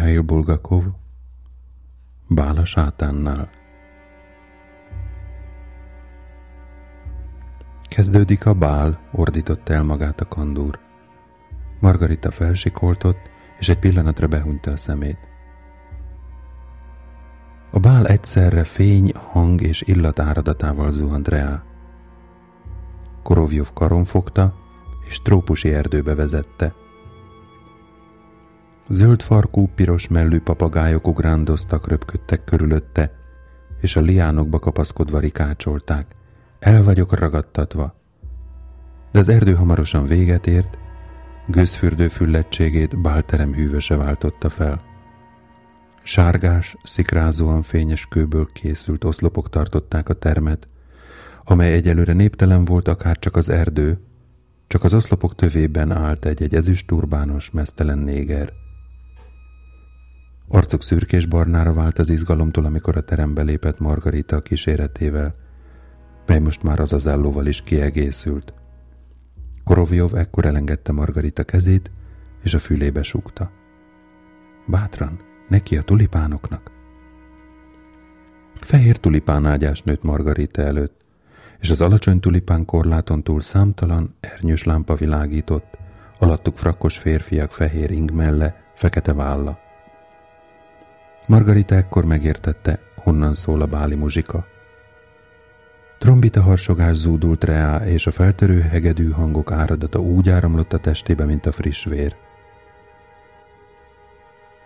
Mihail 0.06 0.24
Bulgakov, 0.24 0.84
Bála 2.28 2.64
sátánnál. 2.64 3.48
Kezdődik 7.88 8.46
a 8.46 8.54
bál, 8.54 9.00
ordította 9.12 9.72
el 9.72 9.82
magát 9.82 10.20
a 10.20 10.28
kandúr. 10.28 10.78
Margarita 11.80 12.30
felsikoltott, 12.30 13.18
és 13.58 13.68
egy 13.68 13.78
pillanatra 13.78 14.26
behunyta 14.26 14.70
a 14.70 14.76
szemét. 14.76 15.28
A 17.70 17.78
bál 17.78 18.06
egyszerre 18.06 18.64
fény, 18.64 19.12
hang 19.14 19.60
és 19.60 19.82
illat 19.82 20.18
áradatával 20.18 20.90
zuhant 20.90 21.28
rá. 21.28 21.62
Korovjov 23.22 23.72
karon 23.72 24.04
fogta, 24.04 24.54
és 25.06 25.22
trópusi 25.22 25.72
erdőbe 25.72 26.14
vezette. 26.14 26.74
Zöld 28.88 29.22
farkú, 29.22 29.68
piros 29.74 30.08
mellű 30.08 30.40
papagájok 30.40 31.08
ugrándoztak, 31.08 31.88
röpködtek 31.88 32.44
körülötte, 32.44 33.12
és 33.80 33.96
a 33.96 34.00
liánokba 34.00 34.58
kapaszkodva 34.58 35.18
rikácsolták. 35.18 36.16
El 36.58 36.82
vagyok 36.82 37.18
ragadtatva. 37.18 37.94
De 39.12 39.18
az 39.18 39.28
erdő 39.28 39.54
hamarosan 39.54 40.04
véget 40.04 40.46
ért, 40.46 40.78
gőzfürdő 41.46 42.08
füllettségét 42.08 43.00
bálterem 43.00 43.54
hűvöse 43.54 43.96
váltotta 43.96 44.48
fel. 44.48 44.82
Sárgás, 46.02 46.76
szikrázóan 46.82 47.62
fényes 47.62 48.06
kőből 48.06 48.48
készült 48.52 49.04
oszlopok 49.04 49.50
tartották 49.50 50.08
a 50.08 50.14
termet, 50.14 50.68
amely 51.44 51.72
egyelőre 51.72 52.12
néptelen 52.12 52.64
volt 52.64 52.88
akár 52.88 53.18
csak 53.18 53.36
az 53.36 53.50
erdő, 53.50 53.98
csak 54.66 54.84
az 54.84 54.94
oszlopok 54.94 55.34
tövében 55.34 55.92
állt 55.92 56.24
egy-egy 56.24 56.54
ezüsturbános, 56.54 57.50
mesztelen 57.50 57.98
néger. 57.98 58.52
Arcuk 60.48 60.82
szürkés 60.82 61.26
barnára 61.26 61.72
vált 61.72 61.98
az 61.98 62.10
izgalomtól, 62.10 62.64
amikor 62.64 62.96
a 62.96 63.04
terembe 63.04 63.42
lépett 63.42 63.78
Margarita 63.78 64.36
a 64.36 64.40
kíséretével, 64.40 65.34
mely 66.26 66.38
most 66.38 66.62
már 66.62 66.80
az 66.80 66.92
az 66.92 67.06
ellóval 67.06 67.46
is 67.46 67.62
kiegészült. 67.62 68.52
Korovjov 69.64 70.14
ekkor 70.14 70.44
elengedte 70.44 70.92
Margarita 70.92 71.44
kezét, 71.44 71.90
és 72.42 72.54
a 72.54 72.58
fülébe 72.58 73.02
súgta. 73.02 73.50
Bátran, 74.66 75.18
neki 75.48 75.76
a 75.76 75.82
tulipánoknak. 75.82 76.70
Fehér 78.60 78.96
tulipán 78.96 79.46
ágyás 79.46 79.82
nőtt 79.82 80.02
Margarita 80.02 80.62
előtt, 80.62 81.04
és 81.60 81.70
az 81.70 81.80
alacsony 81.80 82.20
tulipán 82.20 82.64
korláton 82.64 83.22
túl 83.22 83.40
számtalan, 83.40 84.14
ernyős 84.20 84.64
lámpa 84.64 84.94
világított, 84.94 85.78
alattuk 86.18 86.56
frakkos 86.56 86.98
férfiak 86.98 87.50
fehér 87.50 87.90
ing 87.90 88.10
melle, 88.10 88.64
fekete 88.74 89.12
válla. 89.12 89.65
Margarita 91.26 91.74
ekkor 91.74 92.04
megértette, 92.04 92.78
honnan 92.94 93.34
szól 93.34 93.60
a 93.60 93.66
báli 93.66 93.94
muzsika. 93.94 94.46
Trombita 95.98 96.42
harsogás 96.42 96.96
zúdult 96.96 97.44
reá, 97.44 97.86
és 97.86 98.06
a 98.06 98.10
feltörő 98.10 98.60
hegedű 98.60 99.10
hangok 99.10 99.52
áradata 99.52 99.98
úgy 99.98 100.28
áramlott 100.28 100.72
a 100.72 100.78
testébe, 100.78 101.24
mint 101.24 101.46
a 101.46 101.52
friss 101.52 101.84
vér. 101.84 102.16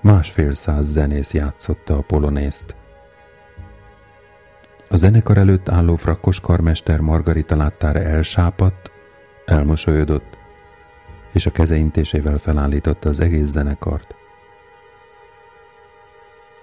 Másfél 0.01 0.53
száz 0.53 0.87
zenész 0.87 1.33
játszotta 1.33 1.97
a 1.97 2.01
polonészt. 2.01 2.75
A 4.89 4.97
zenekar 4.97 5.39
előtt 5.39 5.69
álló 5.69 5.97
frakkos 5.97 6.41
karmester 6.41 7.01
Margarita 7.01 7.57
láttára 7.57 7.99
elsápadt, 7.99 8.91
elmosolyodott, 9.47 10.39
és 11.33 11.47
a 11.47 11.51
kezeintésével 11.51 12.39
felállította 12.39 13.09
az 13.09 13.21
egész 13.21 13.49
zenekart. 13.49 14.20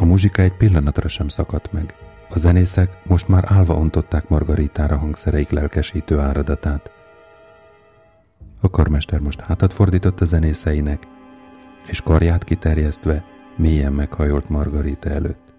Muzsika 0.07 0.41
egy 0.41 0.57
pillanatra 0.57 1.07
sem 1.07 1.27
szakadt 1.27 1.71
meg. 1.71 1.95
A 2.29 2.37
zenészek 2.37 3.01
most 3.05 3.27
már 3.27 3.43
álva 3.47 3.73
ontották 3.73 4.27
Margaritára 4.27 4.97
hangszereik 4.97 5.49
lelkesítő 5.49 6.19
áradatát. 6.19 6.91
A 8.61 8.69
karmester 8.69 9.19
most 9.19 9.39
hátat 9.39 9.73
fordított 9.73 10.21
a 10.21 10.25
zenészeinek, 10.25 11.03
és 11.87 12.01
karját 12.01 12.43
kiterjesztve 12.43 13.23
mélyen 13.57 13.93
meghajolt 13.93 14.49
Margarita 14.49 15.09
előtt. 15.09 15.53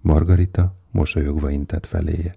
Margarita 0.00 0.74
mosolyogva 0.90 1.50
intett 1.50 1.86
feléje. 1.86 2.34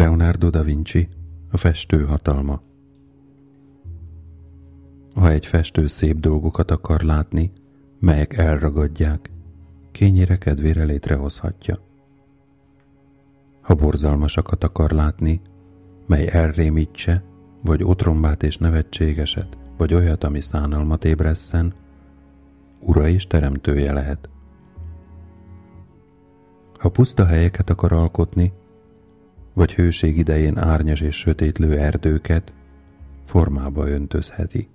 Leonardo 0.00 0.50
da 0.50 0.62
Vinci, 0.62 1.08
a 1.50 1.56
festő 1.56 2.04
hatalma. 2.04 2.60
Ha 5.14 5.30
egy 5.30 5.46
festő 5.46 5.86
szép 5.86 6.16
dolgokat 6.16 6.70
akar 6.70 7.00
látni, 7.00 7.52
melyek 7.98 8.38
elragadják, 8.38 9.30
kényére 9.92 10.36
kedvére 10.36 10.84
létrehozhatja. 10.84 11.78
Ha 13.60 13.74
borzalmasakat 13.74 14.64
akar 14.64 14.90
látni, 14.90 15.40
mely 16.06 16.28
elrémítse, 16.30 17.22
vagy 17.64 17.82
otrombát 17.82 18.42
és 18.42 18.56
nevetségeset, 18.56 19.58
vagy 19.76 19.94
olyat, 19.94 20.24
ami 20.24 20.40
szánalmat 20.40 21.04
ébresszen, 21.04 21.72
ura 22.78 23.08
és 23.08 23.26
teremtője 23.26 23.92
lehet. 23.92 24.28
Ha 26.78 26.88
puszta 26.88 27.26
helyeket 27.26 27.70
akar 27.70 27.92
alkotni, 27.92 28.52
vagy 29.52 29.74
hőség 29.74 30.18
idején 30.18 30.58
árnyas 30.58 31.00
és 31.00 31.16
sötétlő 31.16 31.78
erdőket, 31.78 32.52
formába 33.24 33.88
öntözheti. 33.88 34.68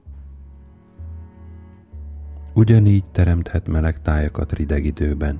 Ugyanígy 2.53 3.03
teremthet 3.11 3.67
meleg 3.67 4.01
tájakat 4.01 4.53
rideg 4.53 4.85
időben. 4.85 5.39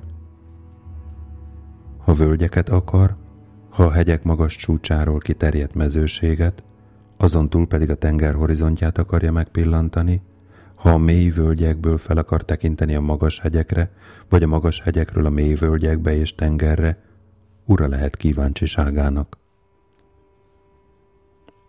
Ha 1.98 2.12
völgyeket 2.12 2.68
akar, 2.68 3.16
ha 3.70 3.82
a 3.82 3.90
hegyek 3.90 4.22
magas 4.22 4.56
csúcsáról 4.56 5.18
kiterjedt 5.18 5.74
mezőséget, 5.74 6.64
azon 7.16 7.50
túl 7.50 7.66
pedig 7.66 7.90
a 7.90 7.94
tenger 7.94 8.34
horizontját 8.34 8.98
akarja 8.98 9.32
megpillantani, 9.32 10.22
ha 10.74 10.90
a 10.90 10.98
mély 10.98 11.28
völgyekből 11.28 11.98
fel 11.98 12.16
akar 12.16 12.44
tekinteni 12.44 12.94
a 12.94 13.00
magas 13.00 13.40
hegyekre, 13.40 13.90
vagy 14.28 14.42
a 14.42 14.46
magas 14.46 14.80
hegyekről 14.80 15.26
a 15.26 15.30
mély 15.30 15.54
völgyekbe 15.54 16.16
és 16.16 16.34
tengerre, 16.34 16.98
ura 17.66 17.88
lehet 17.88 18.16
kíváncsiságának. 18.16 19.38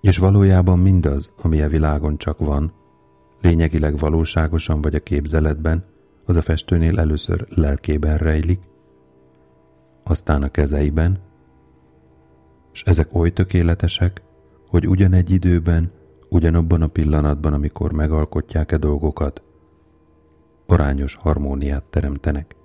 És 0.02 0.18
valójában 0.18 0.80
mindaz, 0.80 1.34
ami 1.42 1.62
a 1.62 1.68
világon 1.68 2.18
csak 2.18 2.40
van, 2.40 2.74
lényegileg 3.42 3.98
valóságosan 3.98 4.82
vagy 4.82 4.96
a 4.96 5.00
képzeletben, 5.00 5.86
az 6.26 6.36
a 6.36 6.42
festőnél 6.42 7.00
először 7.00 7.48
lelkében 7.50 8.18
rejlik, 8.18 8.60
aztán 10.04 10.44
a 10.44 10.50
kezeiben, 10.50 11.20
és 12.74 12.84
ezek 12.84 13.14
oly 13.14 13.34
tökéletesek, 13.34 14.22
hogy 14.70 14.88
ugyanegy 14.88 15.32
időben, 15.32 15.92
ugyanabban 16.30 16.82
a 16.82 16.88
pillanatban, 16.88 17.54
amikor 17.54 17.92
megalkotják-e 17.92 18.78
dolgokat, 18.78 19.42
arányos 20.66 21.16
harmóniát 21.16 21.84
teremtenek. 21.84 22.56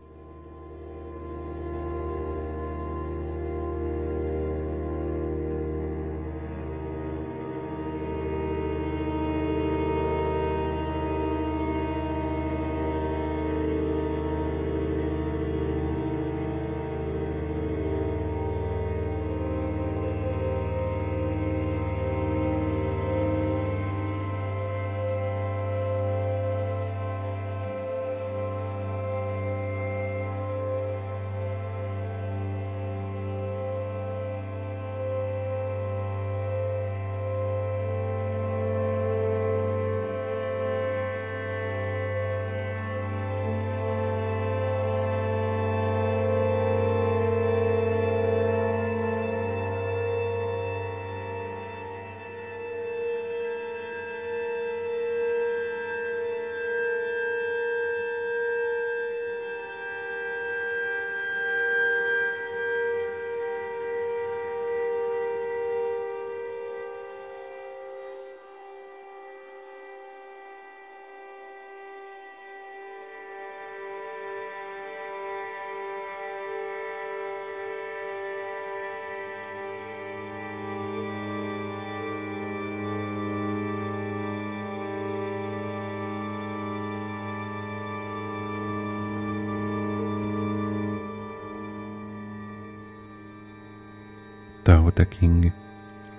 Tao 94.63 94.90
Te 94.90 95.08
King, 95.08 95.52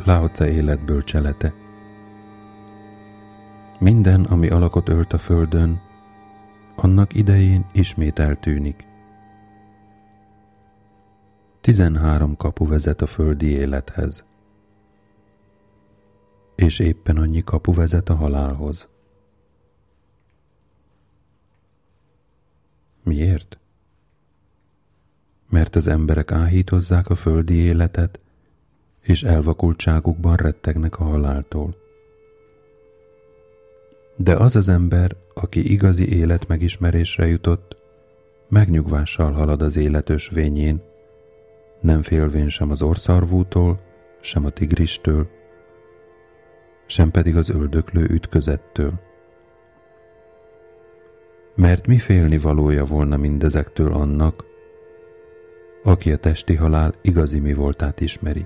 Lao 0.06 0.28
Tse 0.28 0.52
életből 0.52 1.04
cselete. 1.04 1.54
Minden, 3.80 4.24
ami 4.24 4.50
alakot 4.50 4.90
ölt 4.90 5.14
a 5.14 5.18
földön, 5.18 5.82
annak 6.76 7.14
idején 7.14 7.66
ismét 7.72 8.20
eltűnik. 8.20 8.88
Tizenhárom 11.62 12.36
kapu 12.36 12.68
vezet 12.68 13.02
a 13.02 13.06
földi 13.06 13.48
élethez, 13.48 14.26
és 16.56 16.80
éppen 16.80 17.18
annyi 17.18 17.42
kapu 17.42 17.74
vezet 17.74 18.10
a 18.10 18.16
halálhoz. 18.16 18.90
Miért? 23.04 23.58
Mert 25.50 25.76
az 25.76 25.88
emberek 25.88 26.32
áhítozzák 26.32 27.10
a 27.10 27.16
földi 27.16 27.54
életet, 27.54 28.23
és 29.04 29.24
elvakultságukban 29.24 30.36
rettegnek 30.36 31.00
a 31.00 31.04
haláltól. 31.04 31.76
De 34.16 34.36
az 34.36 34.56
az 34.56 34.70
ember, 34.70 35.16
aki 35.34 35.72
igazi 35.72 36.18
élet 36.18 36.48
megismerésre 36.48 37.28
jutott, 37.28 37.76
megnyugvással 38.50 39.32
halad 39.32 39.62
az 39.62 39.78
élet 39.78 40.10
ösvényén, 40.10 40.82
nem 41.82 42.02
félvén 42.02 42.50
sem 42.50 42.72
az 42.72 42.82
orszarvútól, 42.82 43.80
sem 44.22 44.46
a 44.46 44.50
tigristől, 44.50 45.28
sem 46.86 47.12
pedig 47.12 47.38
az 47.38 47.50
öldöklő 47.50 48.04
ütközettől. 48.04 48.94
Mert 51.56 51.88
mi 51.88 51.98
félni 51.98 52.38
valója 52.38 52.86
volna 52.86 53.18
mindezektől 53.18 53.94
annak, 53.94 54.44
aki 55.84 56.12
a 56.12 56.18
testi 56.18 56.56
halál 56.56 56.94
igazi 57.02 57.40
mi 57.40 57.54
voltát 57.54 58.02
ismeri. 58.02 58.46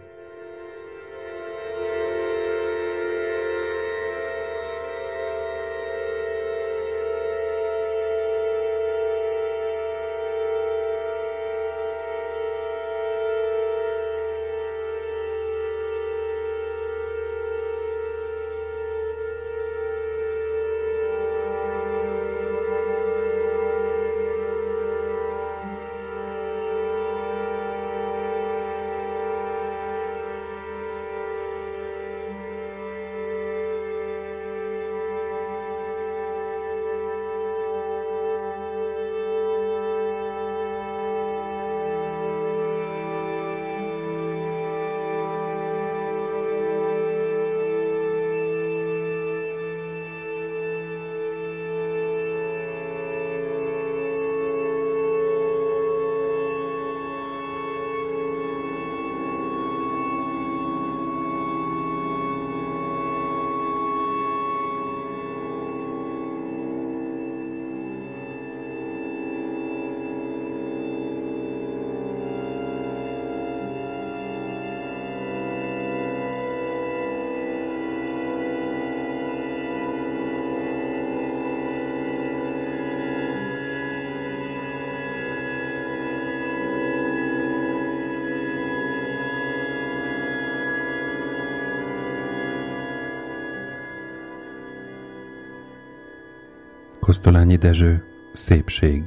Kosztolányi 97.07 97.55
Dezső, 97.55 98.03
szépség. 98.33 99.03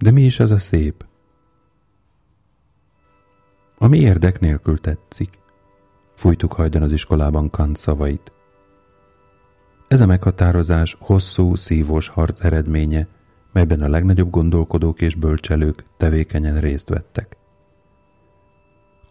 De 0.00 0.10
mi 0.10 0.22
is 0.22 0.40
az 0.40 0.50
a 0.50 0.58
szép? 0.58 1.06
Ami 3.78 3.98
érdek 3.98 4.40
nélkül 4.40 4.78
tetszik. 4.78 5.30
Fújtuk 6.14 6.52
hajdan 6.52 6.82
az 6.82 6.92
iskolában 6.92 7.50
Kant 7.50 7.76
szavait. 7.76 8.32
Ez 9.88 10.00
a 10.00 10.06
meghatározás 10.06 10.96
hosszú, 11.00 11.54
szívós 11.54 12.08
harc 12.08 12.44
eredménye, 12.44 13.06
melyben 13.52 13.82
a 13.82 13.88
legnagyobb 13.88 14.30
gondolkodók 14.30 15.00
és 15.00 15.14
bölcselők 15.14 15.84
tevékenyen 15.96 16.60
részt 16.60 16.88
vettek. 16.88 17.36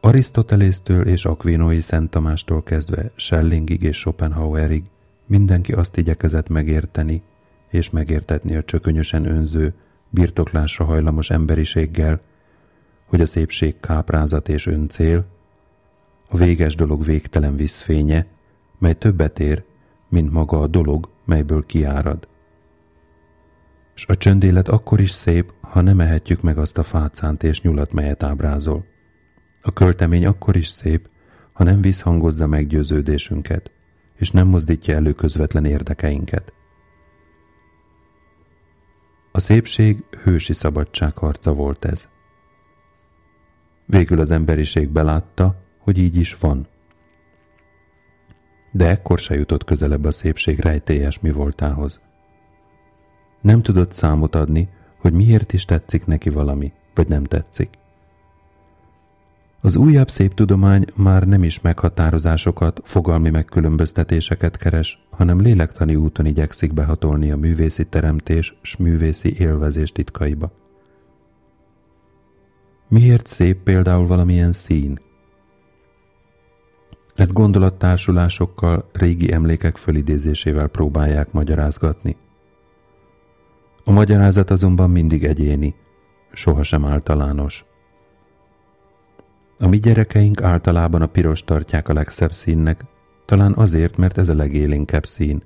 Arisztotelésztől 0.02 1.08
és 1.08 1.26
Aquinoi 1.26 1.80
Szent 1.80 2.10
Tamástól 2.10 2.64
kezdve 2.64 3.12
Schellingig 3.16 3.84
és 3.84 3.98
Schopenhauerig 3.98 4.84
mindenki 5.28 5.72
azt 5.72 5.98
igyekezett 5.98 6.50
megérteni 6.50 7.24
és 7.70 7.90
megértetni 7.90 8.56
a 8.56 8.64
csökönyösen 8.64 9.26
önző, 9.26 9.74
birtoklásra 10.10 10.86
hajlamos 10.86 11.30
emberiséggel, 11.30 12.22
hogy 13.06 13.22
a 13.22 13.26
szépség 13.26 13.80
káprázat 13.80 14.50
és 14.50 14.66
öncél, 14.66 15.26
a 16.30 16.38
véges 16.38 16.76
dolog 16.76 17.04
végtelen 17.04 17.56
vízfénye, 17.56 18.26
mely 18.78 18.94
többet 18.94 19.40
ér, 19.40 19.64
mint 20.10 20.32
maga 20.32 20.62
a 20.62 20.68
dolog, 20.68 21.10
melyből 21.26 21.66
kiárad. 21.66 22.28
És 23.96 24.06
a 24.06 24.16
csöndélet 24.16 24.68
akkor 24.68 25.00
is 25.00 25.12
szép, 25.12 25.54
ha 25.62 25.82
nem 25.82 26.00
ehetjük 26.00 26.42
meg 26.42 26.58
azt 26.58 26.78
a 26.78 26.84
fácánt 26.84 27.44
és 27.44 27.62
nyulat, 27.62 27.94
melyet 27.94 28.24
ábrázol. 28.24 28.86
A 29.62 29.74
költemény 29.74 30.26
akkor 30.26 30.58
is 30.58 30.68
szép, 30.68 31.10
ha 31.54 31.64
nem 31.64 31.82
visszhangozza 31.82 32.48
meggyőződésünket, 32.48 33.72
és 34.18 34.32
nem 34.32 34.48
mozdítja 34.48 34.96
elő 34.96 35.14
közvetlen 35.14 35.66
érdekeinket. 35.66 36.54
A 39.32 39.40
szépség 39.40 40.04
hősi 40.24 40.54
szabadságharca 40.54 41.54
volt 41.54 41.86
ez. 41.86 42.10
Végül 43.86 44.20
az 44.20 44.32
emberiség 44.32 44.90
belátta, 44.90 45.56
hogy 45.80 45.98
így 45.98 46.18
is 46.18 46.36
van. 46.36 46.68
De 48.72 48.88
ekkor 48.88 49.20
se 49.20 49.36
jutott 49.36 49.64
közelebb 49.64 50.06
a 50.06 50.12
szépség 50.12 50.60
rejtélyes 50.60 51.20
mi 51.20 51.32
voltához. 51.32 52.00
Nem 53.42 53.62
tudott 53.62 53.92
számot 53.92 54.36
adni, 54.36 54.70
hogy 54.98 55.14
miért 55.14 55.54
is 55.54 55.66
tetszik 55.66 56.06
neki 56.06 56.30
valami, 56.30 56.72
vagy 56.94 57.08
nem 57.08 57.24
tetszik. 57.24 57.70
Az 59.62 59.76
újabb 59.76 60.10
szép 60.10 60.34
tudomány 60.34 60.86
már 60.96 61.24
nem 61.24 61.44
is 61.44 61.62
meghatározásokat, 61.62 62.80
fogalmi 62.84 63.30
megkülönböztetéseket 63.30 64.58
keres, 64.58 65.08
hanem 65.10 65.42
lélektani 65.42 65.96
úton 65.96 66.26
igyekszik 66.26 66.74
behatolni 66.74 67.32
a 67.32 67.38
művészi 67.38 67.86
teremtés 67.86 68.58
s 68.62 68.78
művészi 68.78 69.36
élvezés 69.40 69.92
titkaiba. 69.92 70.52
Miért 72.88 73.26
szép 73.26 73.64
például 73.64 74.08
valamilyen 74.08 74.54
szín? 74.54 75.00
Ezt 77.16 77.34
gondolattársulásokkal, 77.34 78.90
régi 78.94 79.32
emlékek 79.32 79.78
fölidézésével 79.78 80.68
próbálják 80.68 81.32
magyarázgatni. 81.32 82.16
A 83.84 83.92
magyarázat 83.92 84.52
azonban 84.52 84.90
mindig 84.90 85.24
egyéni, 85.24 85.76
sohasem 86.32 86.86
általános. 86.86 87.66
A 89.60 89.68
mi 89.68 89.78
gyerekeink 89.78 90.42
általában 90.42 91.02
a 91.02 91.08
piros 91.08 91.44
tartják 91.44 91.90
a 91.90 91.94
legszebb 91.94 92.32
színnek, 92.32 92.86
talán 93.26 93.54
azért, 93.54 93.98
mert 93.98 94.18
ez 94.18 94.30
a 94.30 94.36
legélénkebb 94.36 95.06
szín, 95.06 95.44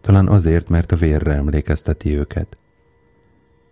talán 0.00 0.28
azért, 0.28 0.68
mert 0.68 0.92
a 0.92 0.96
vérre 0.96 1.32
emlékezteti 1.32 2.18
őket. 2.18 2.58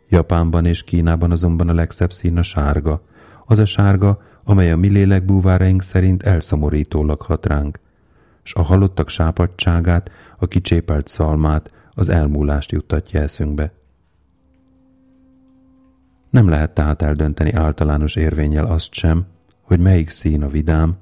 Japánban 0.08 0.66
és 0.66 0.84
Kínában 0.84 1.30
azonban 1.30 1.68
a 1.68 1.74
legszebb 1.74 2.12
szín 2.12 2.38
a 2.38 2.42
sárga, 2.42 3.02
az 3.46 3.58
a 3.58 3.64
sárga, 3.64 4.20
amely 4.44 4.72
a 4.72 4.76
mi 4.76 4.88
lélekbúváraink 4.88 5.82
szerint 5.82 6.22
elszomorítólag 6.22 7.22
hat 7.22 7.46
ránk, 7.46 7.78
s 8.42 8.54
a 8.54 8.62
halottak 8.62 9.08
sápadságát, 9.08 10.10
a 10.38 10.46
kicsépelt 10.46 11.06
szalmát, 11.06 11.72
az 11.94 12.08
elmúlást 12.08 12.72
juttatja 12.72 13.20
eszünkbe. 13.20 13.72
Nem 16.30 16.48
lehet 16.48 16.74
tehát 16.74 17.02
eldönteni 17.02 17.52
általános 17.52 18.16
érvényel 18.16 18.64
azt 18.64 18.92
sem, 18.92 19.26
hogy 19.68 19.80
melyik 19.80 20.08
szín 20.08 20.42
a 20.42 20.48
vidám, 20.48 20.96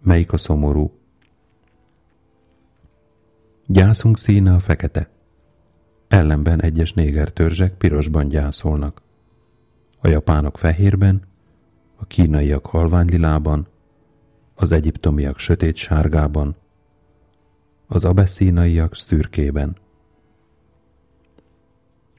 melyik 0.00 0.32
a 0.32 0.36
szomorú. 0.36 0.92
Gyászunk 3.66 4.18
színe 4.18 4.54
a 4.54 4.58
fekete. 4.58 5.08
Ellenben 6.08 6.62
egyes 6.62 6.92
néger 6.92 7.30
törzsek 7.30 7.74
pirosban 7.74 8.28
gyászolnak. 8.28 9.02
A 10.00 10.08
japánok 10.08 10.58
fehérben, 10.58 11.22
a 11.96 12.04
kínaiak 12.04 12.66
halványlilában, 12.66 13.66
az 14.54 14.72
egyiptomiak 14.72 15.38
sötét 15.38 15.76
sárgában, 15.76 16.56
az 17.86 18.04
abeszínaiak 18.04 18.94
szürkében. 18.94 19.76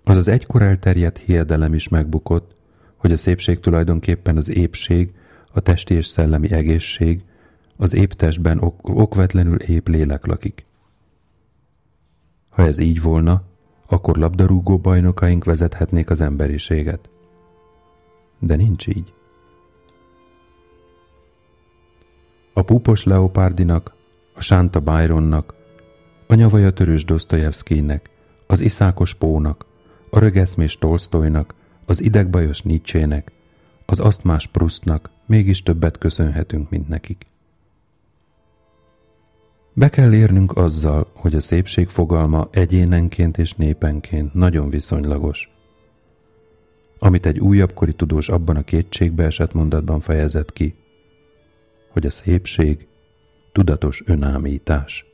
Az 0.03 0.15
az 0.15 0.27
egykor 0.27 0.61
elterjedt 0.61 1.17
hiedelem 1.17 1.73
is 1.73 1.89
megbukott, 1.89 2.55
hogy 2.95 3.11
a 3.11 3.17
szépség 3.17 3.59
tulajdonképpen 3.59 4.37
az 4.37 4.49
épség, 4.49 5.13
a 5.53 5.59
testi 5.59 5.93
és 5.93 6.05
szellemi 6.05 6.51
egészség, 6.51 7.23
az 7.77 7.93
épp 7.93 8.11
testben 8.11 8.59
ok- 8.59 8.89
okvetlenül 8.89 9.59
épp 9.59 9.87
lélek 9.87 10.25
lakik. 10.25 10.65
Ha 12.49 12.63
ez 12.63 12.77
így 12.77 13.01
volna, 13.01 13.43
akkor 13.87 14.17
labdarúgó 14.17 14.77
bajnokaink 14.77 15.43
vezethetnék 15.43 16.09
az 16.09 16.21
emberiséget. 16.21 17.09
De 18.39 18.55
nincs 18.55 18.87
így. 18.87 19.13
A 22.53 22.61
púpos 22.61 23.03
Leopárdinak, 23.03 23.93
a 24.33 24.41
Sánta 24.41 24.79
Byronnak, 24.79 25.53
a 26.27 26.33
nyavaja 26.33 26.73
törős 26.73 27.05
Dostoyevskynek, 27.05 28.09
az 28.47 28.59
iszákos 28.59 29.13
Pónak, 29.13 29.65
a 30.09 30.19
rögeszmés 30.19 30.77
Tolstoynak, 30.77 31.53
az 31.85 32.01
idegbajos 32.01 32.61
Nietzsének, 32.61 33.31
az 33.85 33.99
asztmás 33.99 34.47
Prusztnak 34.47 35.09
mégis 35.25 35.63
többet 35.63 35.97
köszönhetünk, 35.97 36.69
mint 36.69 36.87
nekik. 36.87 37.25
Be 39.73 39.89
kell 39.89 40.13
érnünk 40.13 40.57
azzal, 40.57 41.11
hogy 41.13 41.35
a 41.35 41.39
szépség 41.39 41.87
fogalma 41.87 42.47
egyénenként 42.51 43.37
és 43.37 43.53
népenként 43.53 44.33
nagyon 44.33 44.69
viszonylagos. 44.69 45.51
Amit 46.99 47.25
egy 47.25 47.39
újabbkori 47.39 47.93
tudós 47.93 48.29
abban 48.29 48.55
a 48.55 48.63
kétségbe 48.63 49.23
esett 49.23 49.53
mondatban 49.53 49.99
fejezett 49.99 50.53
ki, 50.53 50.75
hogy 51.91 52.05
a 52.05 52.09
szépség 52.09 52.87
tudatos 53.51 54.03
önámítás. 54.05 55.05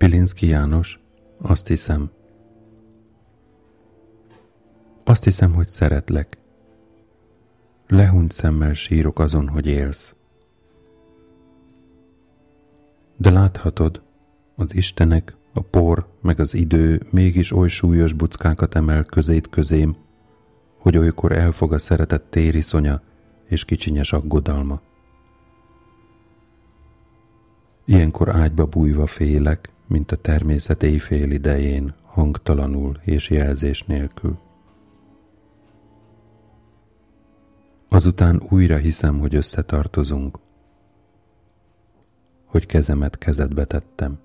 Pilinszki 0.00 0.46
János, 0.46 1.00
azt 1.38 1.66
hiszem. 1.66 2.10
Azt 5.04 5.24
hiszem, 5.24 5.54
hogy 5.54 5.66
szeretlek. 5.66 6.38
Lehunyt 7.88 8.32
szemmel 8.32 8.72
sírok 8.72 9.18
azon, 9.18 9.48
hogy 9.48 9.66
élsz. 9.66 10.14
De 13.16 13.30
láthatod, 13.30 14.02
az 14.54 14.74
Istenek, 14.74 15.36
a 15.52 15.60
por, 15.60 16.06
meg 16.20 16.40
az 16.40 16.54
idő 16.54 17.06
mégis 17.10 17.52
oly 17.52 17.68
súlyos 17.68 18.12
buckákat 18.12 18.74
emel 18.74 19.04
közét 19.04 19.48
közém, 19.48 19.96
hogy 20.78 20.96
olykor 20.96 21.32
elfog 21.32 21.72
a 21.72 21.78
szeretett 21.78 22.30
tériszonya 22.30 23.02
és 23.44 23.64
kicsinyes 23.64 24.12
aggodalma. 24.12 24.80
Ilyenkor 27.84 28.36
ágyba 28.36 28.66
bújva 28.66 29.06
félek, 29.06 29.70
mint 29.90 30.12
a 30.12 30.16
természet 30.16 30.82
éjfél 30.82 31.30
idején, 31.30 31.94
hangtalanul 32.02 33.00
és 33.04 33.30
jelzés 33.30 33.82
nélkül. 33.82 34.38
Azután 37.88 38.42
újra 38.48 38.76
hiszem, 38.76 39.18
hogy 39.18 39.34
összetartozunk, 39.34 40.38
hogy 42.44 42.66
kezemet 42.66 43.18
kezedbe 43.18 43.64
tettem. 43.64 44.18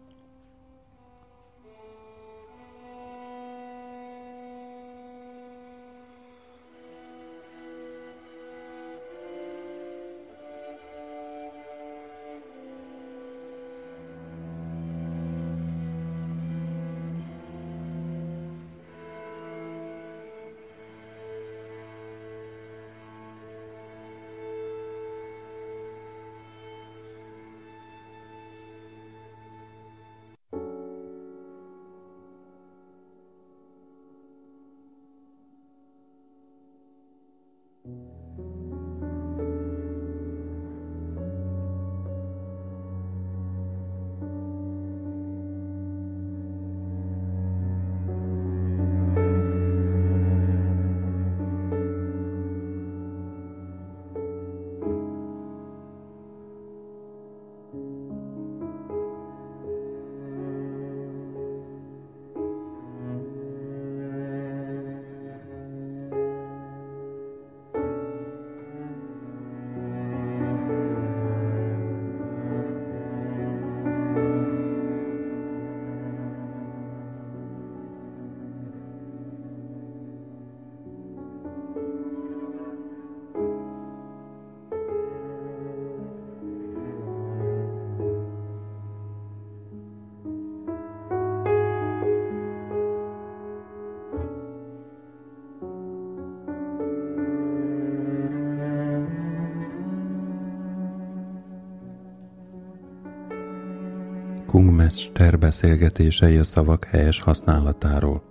Kungmester 104.55 105.39
beszélgetései 105.39 106.37
a 106.37 106.43
szavak 106.43 106.85
helyes 106.85 107.21
használatáról. 107.21 108.23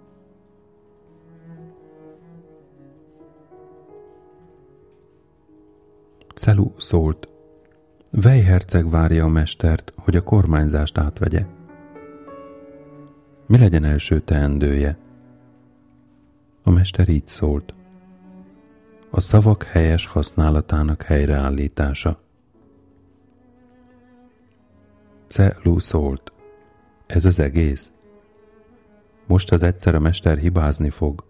Celu 6.34 6.72
szólt. 6.76 7.32
Vej 8.10 8.40
herceg 8.40 8.90
várja 8.90 9.24
a 9.24 9.28
mestert, 9.28 9.92
hogy 9.96 10.16
a 10.16 10.22
kormányzást 10.22 10.98
átvegye. 10.98 11.46
Mi 13.46 13.58
legyen 13.58 13.84
első 13.84 14.20
teendője? 14.20 14.98
A 16.62 16.70
mester 16.70 17.08
így 17.08 17.26
szólt. 17.28 17.74
A 19.10 19.20
szavak 19.20 19.62
helyes 19.62 20.06
használatának 20.06 21.02
helyreállítása. 21.02 22.23
Celu 25.34 25.78
szólt. 25.78 26.32
Ez 27.06 27.24
az 27.24 27.40
egész? 27.40 27.92
Most 29.26 29.52
az 29.52 29.62
egyszer 29.62 29.94
a 29.94 29.98
mester 29.98 30.38
hibázni 30.38 30.90
fog. 30.90 31.24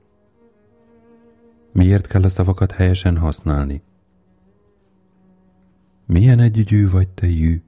Miért 1.73 2.07
kell 2.07 2.23
a 2.23 2.29
szavakat 2.29 2.73
helyesen 2.73 3.17
használni? 3.17 3.83
Milyen 6.07 6.39
együgyű 6.39 6.89
vagy 6.89 7.09
te 7.09 7.27
jű? 7.27 7.63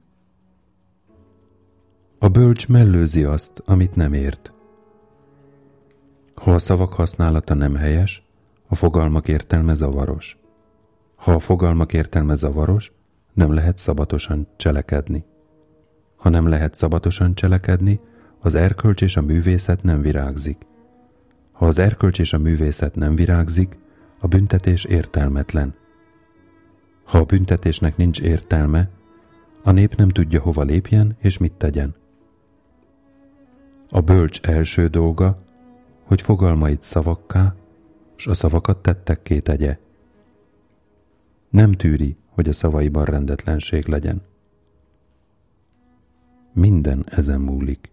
A 2.19 2.27
bölcs 2.27 2.67
mellőzi 2.67 3.23
azt, 3.23 3.61
amit 3.65 3.95
nem 3.95 4.13
ért. 4.13 4.53
Ha 6.35 6.53
a 6.53 6.59
szavak 6.59 6.93
használata 6.93 7.53
nem 7.53 7.75
helyes, 7.75 8.27
a 8.67 8.75
fogalmak 8.75 9.27
értelme 9.27 9.73
zavaros. 9.73 10.37
Ha 11.15 11.31
a 11.31 11.39
fogalmak 11.39 11.93
értelme 11.93 12.35
zavaros, 12.35 12.91
nem 13.33 13.53
lehet 13.53 13.77
szabatosan 13.77 14.47
cselekedni. 14.55 15.25
Ha 16.27 16.33
nem 16.33 16.47
lehet 16.47 16.75
szabatosan 16.75 17.35
cselekedni, 17.35 17.99
az 18.39 18.55
erkölcs 18.55 19.01
és 19.01 19.15
a 19.15 19.21
művészet 19.21 19.83
nem 19.83 20.01
virágzik. 20.01 20.57
Ha 21.51 21.65
az 21.65 21.79
erkölcs 21.79 22.19
és 22.19 22.33
a 22.33 22.37
művészet 22.37 22.95
nem 22.95 23.15
virágzik, 23.15 23.77
a 24.19 24.27
büntetés 24.27 24.83
értelmetlen. 24.83 25.73
Ha 27.03 27.17
a 27.17 27.23
büntetésnek 27.23 27.97
nincs 27.97 28.21
értelme, 28.21 28.89
a 29.63 29.71
nép 29.71 29.95
nem 29.95 30.09
tudja 30.09 30.41
hova 30.41 30.63
lépjen 30.63 31.15
és 31.19 31.37
mit 31.37 31.53
tegyen. 31.53 31.95
A 33.89 34.01
bölcs 34.01 34.41
első 34.41 34.87
dolga, 34.87 35.43
hogy 36.03 36.21
fogalmait 36.21 36.81
szavakká, 36.81 37.55
s 38.15 38.27
a 38.27 38.33
szavakat 38.33 38.77
tettekké 38.77 39.39
tegye. 39.39 39.77
Nem 41.49 41.71
tűri, 41.71 42.17
hogy 42.29 42.49
a 42.49 42.53
szavaiban 42.53 43.05
rendetlenség 43.05 43.87
legyen. 43.87 44.21
Minden 46.57 47.03
ezen 47.07 47.41
múlik. 47.41 47.89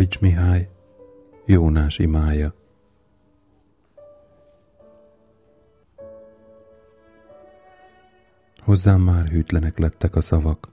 Babics 0.00 0.20
Mihály, 0.20 0.68
Jónás 1.44 1.98
imája. 1.98 2.54
Hozzám 8.60 9.00
már 9.00 9.26
hűtlenek 9.28 9.78
lettek 9.78 10.16
a 10.16 10.20
szavak. 10.20 10.68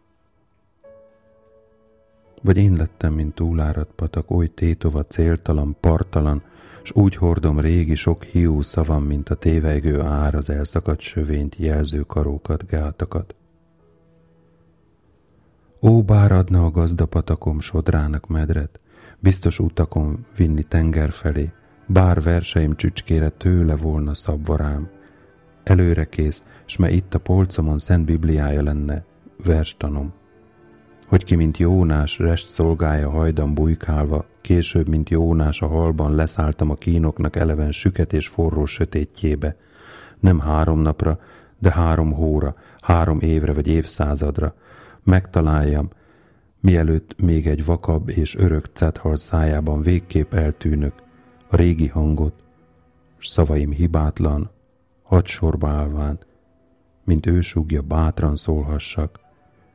Vagy 2.41 2.57
én 2.57 2.73
lettem, 2.73 3.13
mint 3.13 3.35
túláradt 3.35 3.91
patak, 3.95 4.31
oly 4.31 4.47
tétova, 4.47 5.05
céltalan, 5.05 5.75
partalan, 5.79 6.41
s 6.83 6.91
úgy 6.95 7.15
hordom 7.15 7.59
régi 7.59 7.95
sok 7.95 8.23
hiú 8.23 8.61
szavam, 8.61 9.03
mint 9.03 9.29
a 9.29 9.35
tévejgő 9.35 10.01
ár 10.01 10.35
az 10.35 10.49
elszakadt 10.49 10.99
sövényt 10.99 11.55
jelző 11.55 12.01
karókat, 12.01 12.67
gátakat. 12.67 13.35
Ó, 15.81 16.03
bár 16.03 16.31
adna 16.31 16.65
a 16.65 16.71
gazdapatakom 16.71 17.59
sodrának 17.59 18.27
medret, 18.27 18.79
biztos 19.19 19.59
utakon 19.59 20.25
vinni 20.37 20.63
tenger 20.63 21.11
felé, 21.11 21.51
bár 21.87 22.21
verseim 22.21 22.75
csücskére 22.75 23.29
tőle 23.29 23.75
volna 23.75 24.13
szabva 24.13 24.55
rám. 24.55 24.89
Előre 25.63 26.05
kész, 26.05 26.43
s 26.65 26.77
me 26.77 26.89
itt 26.91 27.13
a 27.13 27.19
polcomon 27.19 27.79
szent 27.79 28.05
bibliája 28.05 28.63
lenne, 28.63 29.03
verstanom. 29.45 30.13
Hogy 31.07 31.23
ki, 31.23 31.35
mint 31.35 31.57
Jónás, 31.57 32.19
rest 32.19 32.47
szolgája 32.47 33.09
hajdan 33.09 33.53
bujkálva, 33.53 34.25
később, 34.41 34.87
mint 34.87 35.09
Jónás 35.09 35.61
a 35.61 35.67
halban 35.67 36.15
leszálltam 36.15 36.69
a 36.69 36.75
kínoknak 36.75 37.35
eleven 37.35 37.71
süket 37.71 38.13
és 38.13 38.27
forró 38.27 38.65
sötétjébe. 38.65 39.55
Nem 40.19 40.39
három 40.39 40.79
napra, 40.79 41.19
de 41.59 41.71
három 41.71 42.11
hóra, 42.13 42.55
három 42.81 43.19
évre 43.19 43.53
vagy 43.53 43.67
évszázadra. 43.67 44.53
Megtaláljam, 45.03 45.89
mielőtt 46.59 47.21
még 47.21 47.47
egy 47.47 47.65
vakab 47.65 48.09
és 48.09 48.35
örök 48.35 48.65
cethal 48.73 49.17
szájában 49.17 49.81
végképp 49.81 50.33
eltűnök, 50.33 50.93
a 51.47 51.55
régi 51.55 51.87
hangot, 51.87 52.43
s 53.17 53.27
szavaim 53.27 53.71
hibátlan, 53.71 54.49
hadsorba 55.03 55.69
állván, 55.69 56.19
mint 57.03 57.25
ő 57.25 57.41
súgja, 57.41 57.81
bátran 57.81 58.35
szólhassak, 58.35 59.19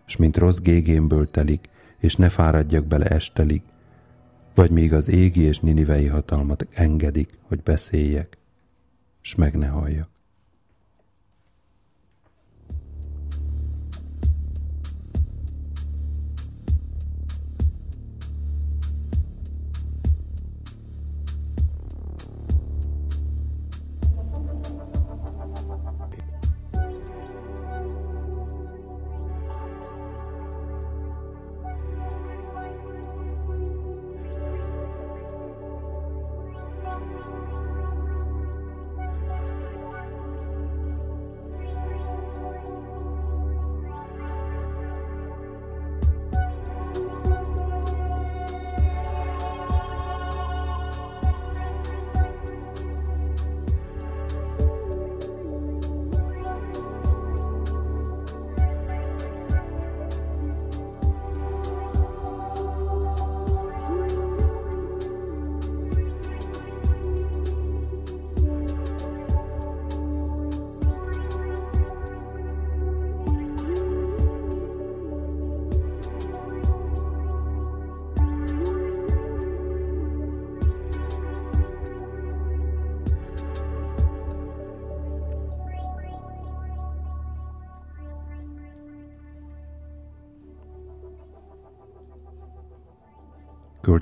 s 0.06 0.16
mint 0.16 0.36
rossz 0.36 0.58
gégémből 0.58 1.30
telik, 1.30 1.68
és 1.98 2.16
ne 2.16 2.28
fáradjak 2.28 2.86
bele 2.86 3.06
estelig, 3.06 3.62
vagy 4.54 4.70
még 4.70 4.92
az 4.92 5.08
égi 5.08 5.42
és 5.42 5.60
ninivei 5.60 6.06
hatalmat 6.06 6.68
engedik, 6.70 7.30
hogy 7.42 7.62
beszéljek, 7.62 8.38
s 9.20 9.34
meg 9.34 9.56
ne 9.56 9.66
halljak. 9.66 10.08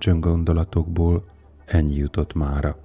Kölcsöngondolatokból 0.00 1.24
ennyi 1.64 1.94
jutott 1.94 2.34
mára. 2.34 2.76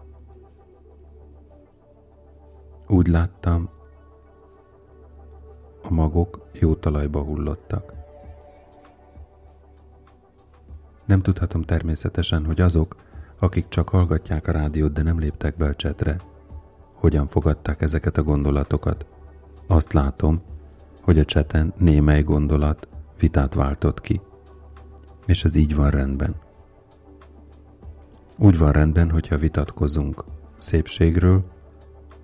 Úgy 2.88 3.07
láttam, 3.07 3.70
a 5.84 5.93
magok 5.93 6.47
jó 6.53 6.76
talajba 6.76 7.22
hullottak. 7.22 7.93
Nem 11.05 11.22
tudhatom 11.22 11.61
természetesen, 11.61 12.45
hogy 12.45 12.61
azok, 12.61 12.95
akik 13.39 13.68
csak 13.68 13.89
hallgatják 13.89 14.47
a 14.47 14.51
rádiót, 14.51 14.93
de 14.93 15.03
nem 15.03 15.20
léptek 15.20 15.55
be 15.57 15.66
a 15.66 15.76
csetre, 15.76 16.18
hogyan 16.93 17.28
fogadták 17.28 17.82
ezeket 17.82 18.18
a 18.18 18.24
gondolatokat. 18.24 19.05
Azt 19.68 19.93
látom, 19.93 20.41
hogy 21.01 21.20
a 21.20 21.26
cseten 21.26 21.74
némely 21.78 22.24
gondolat 22.24 22.88
vitát 23.20 23.53
váltott 23.53 24.01
ki. 24.01 24.22
És 25.26 25.43
ez 25.43 25.55
így 25.55 25.76
van 25.76 25.89
rendben. 25.89 26.43
Úgy 28.38 28.57
van 28.57 28.71
rendben, 28.71 29.09
hogyha 29.09 29.38
vitatkozunk 29.38 30.23
szépségről, 30.57 31.43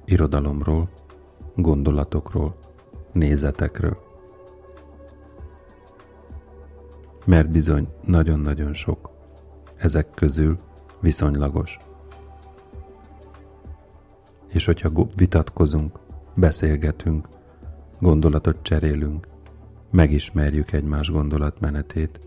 irodalomról, 0.05 0.89
gondolatokról, 1.55 2.55
nézetekről. 3.11 3.97
Mert 7.25 7.49
bizony 7.49 7.87
nagyon-nagyon 8.05 8.73
sok 8.73 9.09
ezek 9.75 10.09
közül 10.09 10.57
viszonylagos. 10.99 11.79
És 14.47 14.65
hogyha 14.65 15.07
vitatkozunk, 15.15 15.99
beszélgetünk, 16.35 17.27
gondolatot 17.99 18.57
cserélünk, 18.61 19.27
megismerjük 19.91 20.71
egymás 20.71 21.09
gondolatmenetét, 21.09 22.19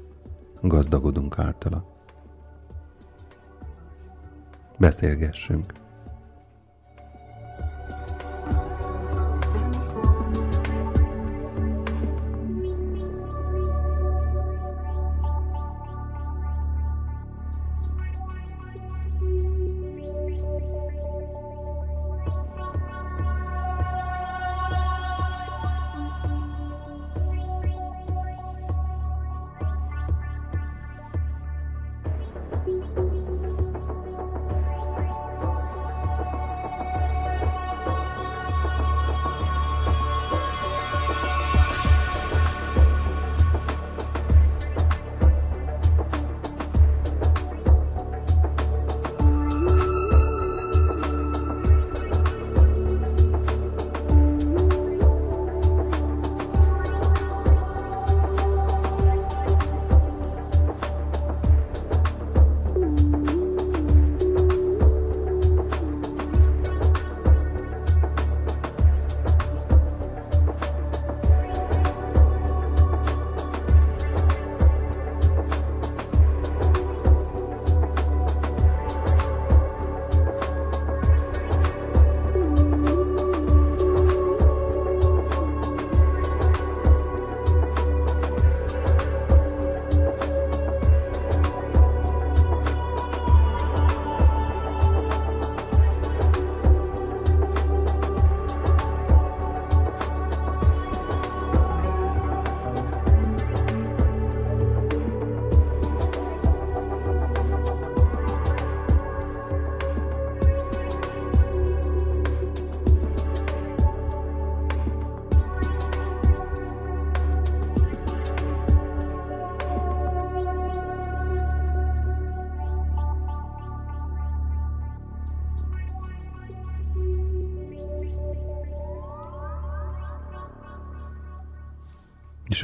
gazdagodunk 0.60 1.38
általa 1.38 1.93
beszélgessünk. 4.84 5.83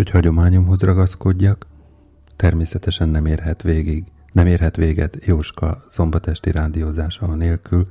Hogy 0.01 0.11
hagyományomhoz 0.11 0.81
ragaszkodjak, 0.81 1.67
természetesen 2.37 3.09
nem 3.09 3.27
érhet 3.27 3.63
végig, 3.63 4.05
nem 4.33 4.47
érhet 4.47 4.77
véget 4.77 5.25
Jóska 5.25 5.85
szombatesti 5.89 6.51
rádiózása 6.51 7.27
nélkül, 7.27 7.89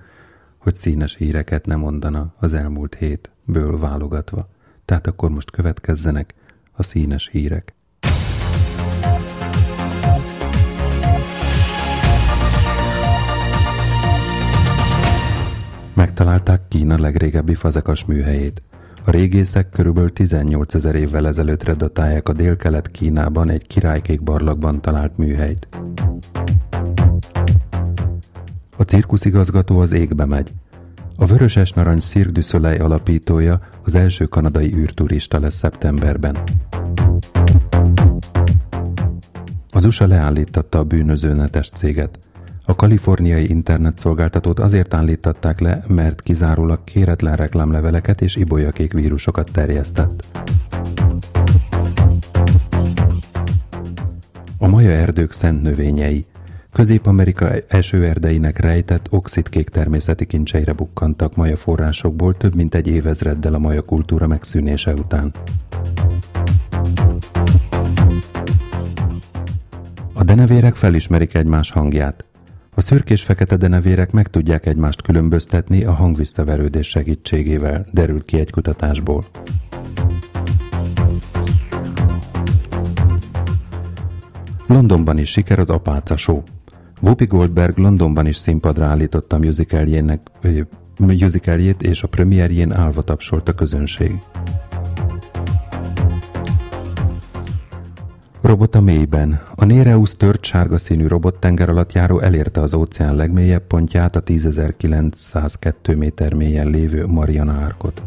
hogy 0.58 0.76
színes 0.76 1.16
híreket 1.16 1.66
nem 1.66 1.80
mondana 1.80 2.34
az 2.40 2.54
elmúlt 2.54 2.96
hétből 2.96 3.80
válogatva. 3.80 4.50
Tehát 4.86 5.08
akkor 5.08 5.30
most 5.30 5.52
következzenek 5.52 6.34
a 6.72 6.84
színes 6.84 7.30
hírek. 7.32 7.74
Megtalálták 15.94 16.68
Kína 16.68 17.00
legrégebbi 17.00 17.54
fazekas 17.54 18.06
műhelyét. 18.06 18.62
A 19.10 19.12
régészek 19.12 19.70
körülbelül 19.70 20.14
18 20.14 20.74
ezer 20.74 20.96
évvel 20.96 21.28
ezelőttre 21.28 21.74
datálják 21.74 22.30
a 22.30 22.34
délkelet 22.34 22.92
Kínában 22.92 23.50
egy 23.50 23.68
királykék 23.68 24.24
barlagban 24.24 24.82
talált 24.82 25.18
műhelyt. 25.18 25.68
A 28.78 28.84
cirkuszigazgató 28.84 29.80
az 29.80 29.92
égbe 29.92 30.26
megy. 30.26 30.54
A 31.16 31.26
Vöröses 31.26 31.72
Narancs 31.72 32.04
Cirque 32.04 32.32
du 32.32 32.84
alapítója 32.84 33.60
az 33.84 33.96
első 33.96 34.26
kanadai 34.26 34.74
űrturista 34.74 35.40
lesz 35.40 35.56
szeptemberben. 35.56 36.38
Az 39.72 39.86
USA 39.86 40.08
leállította 40.08 40.80
a 40.80 40.84
bűnöző 40.84 41.34
netes 41.34 41.70
céget. 41.70 42.20
A 42.70 42.76
kaliforniai 42.76 43.50
internetszolgáltatót 43.50 44.60
azért 44.60 44.94
állították 44.94 45.60
le, 45.60 45.84
mert 45.88 46.22
kizárólag 46.22 46.84
kéretlen 46.84 47.36
reklámleveleket 47.36 48.22
és 48.22 48.36
ibolyakék 48.36 48.94
vírusokat 48.94 49.52
terjesztett. 49.52 50.28
A 54.58 54.68
maja 54.68 54.92
erdők 54.92 55.32
szent 55.32 55.62
növényei. 55.62 56.26
Közép-Amerika 56.72 57.52
esőerdeinek 57.68 58.60
rejtett 58.60 59.08
oxidkék 59.10 59.70
természeti 59.70 60.26
kincseire 60.26 60.74
bukkantak 60.74 61.36
maja 61.36 61.56
forrásokból 61.56 62.38
több 62.38 62.56
mint 62.56 62.76
egy 62.76 62.88
évezreddel 62.88 63.54
a 63.54 63.60
maja 63.60 63.82
kultúra 63.82 64.28
megszűnése 64.28 64.94
után. 64.94 65.34
A 70.14 70.24
denevérek 70.24 70.76
felismerik 70.76 71.34
egymás 71.34 71.72
hangját. 71.72 72.29
A 72.80 72.82
szürkés-fekete 72.82 73.56
denevérek 73.56 74.12
meg 74.12 74.28
tudják 74.28 74.66
egymást 74.66 75.02
különböztetni 75.02 75.84
a 75.84 75.92
hangvisszaverődés 75.92 76.88
segítségével, 76.88 77.86
derült 77.92 78.26
ki 78.26 78.40
egy 78.40 78.52
kutatásból. 78.52 79.24
Londonban 84.68 85.18
is 85.18 85.32
siker 85.32 85.60
az 85.60 85.70
Apáca 85.70 86.16
Show. 86.16 86.42
Whoopi 87.02 87.26
Goldberg 87.26 87.78
Londonban 87.78 88.26
is 88.26 88.38
színpadra 88.38 88.86
állította 88.86 89.38
musicaljének, 89.38 90.22
musicaljét, 90.98 91.82
és 91.82 92.04
a 92.04 92.08
premierjén 92.08 92.72
állva 92.72 93.02
tapsolt 93.02 93.50
a 93.50 93.54
közönség. 93.54 94.20
Robot 98.42 98.76
a 98.76 98.82
mélyben. 98.82 99.42
A 99.56 99.66
Nereus 99.66 100.18
tört 100.18 100.44
sárga 100.44 100.78
színű 100.78 101.08
robot 101.08 101.40
tenger 101.40 101.70
alatt 101.70 101.94
járó 101.94 102.20
elérte 102.20 102.62
az 102.62 102.74
óceán 102.74 103.16
legmélyebb 103.16 103.68
pontját, 103.68 104.16
a 104.16 104.24
10.902 104.24 105.98
méter 105.98 106.34
mélyen 106.34 106.68
lévő 106.68 107.06
Mariana 107.06 107.52
árkot. 107.52 108.02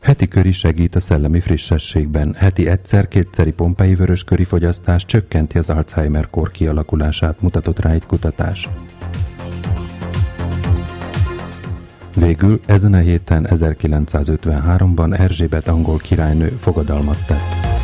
Heti 0.00 0.26
köri 0.26 0.52
segít 0.52 0.94
a 0.94 1.00
szellemi 1.00 1.40
frissességben. 1.40 2.34
Heti 2.34 2.68
egyszer-kétszeri 2.68 3.52
pompei 3.52 3.94
vörös 3.94 4.24
köri 4.24 4.44
fogyasztás 4.44 5.04
csökkenti 5.04 5.58
az 5.58 5.70
Alzheimer-kor 5.70 6.50
kialakulását, 6.50 7.40
mutatott 7.40 7.80
rá 7.80 7.90
egy 7.90 8.06
kutatás. 8.06 8.68
Végül 12.20 12.60
ezen 12.66 12.94
a 12.94 12.98
héten 12.98 13.46
1953-ban 13.50 15.18
Erzsébet 15.18 15.68
angol 15.68 15.96
királynő 15.96 16.48
fogadalmat 16.48 17.26
tett. 17.26 17.75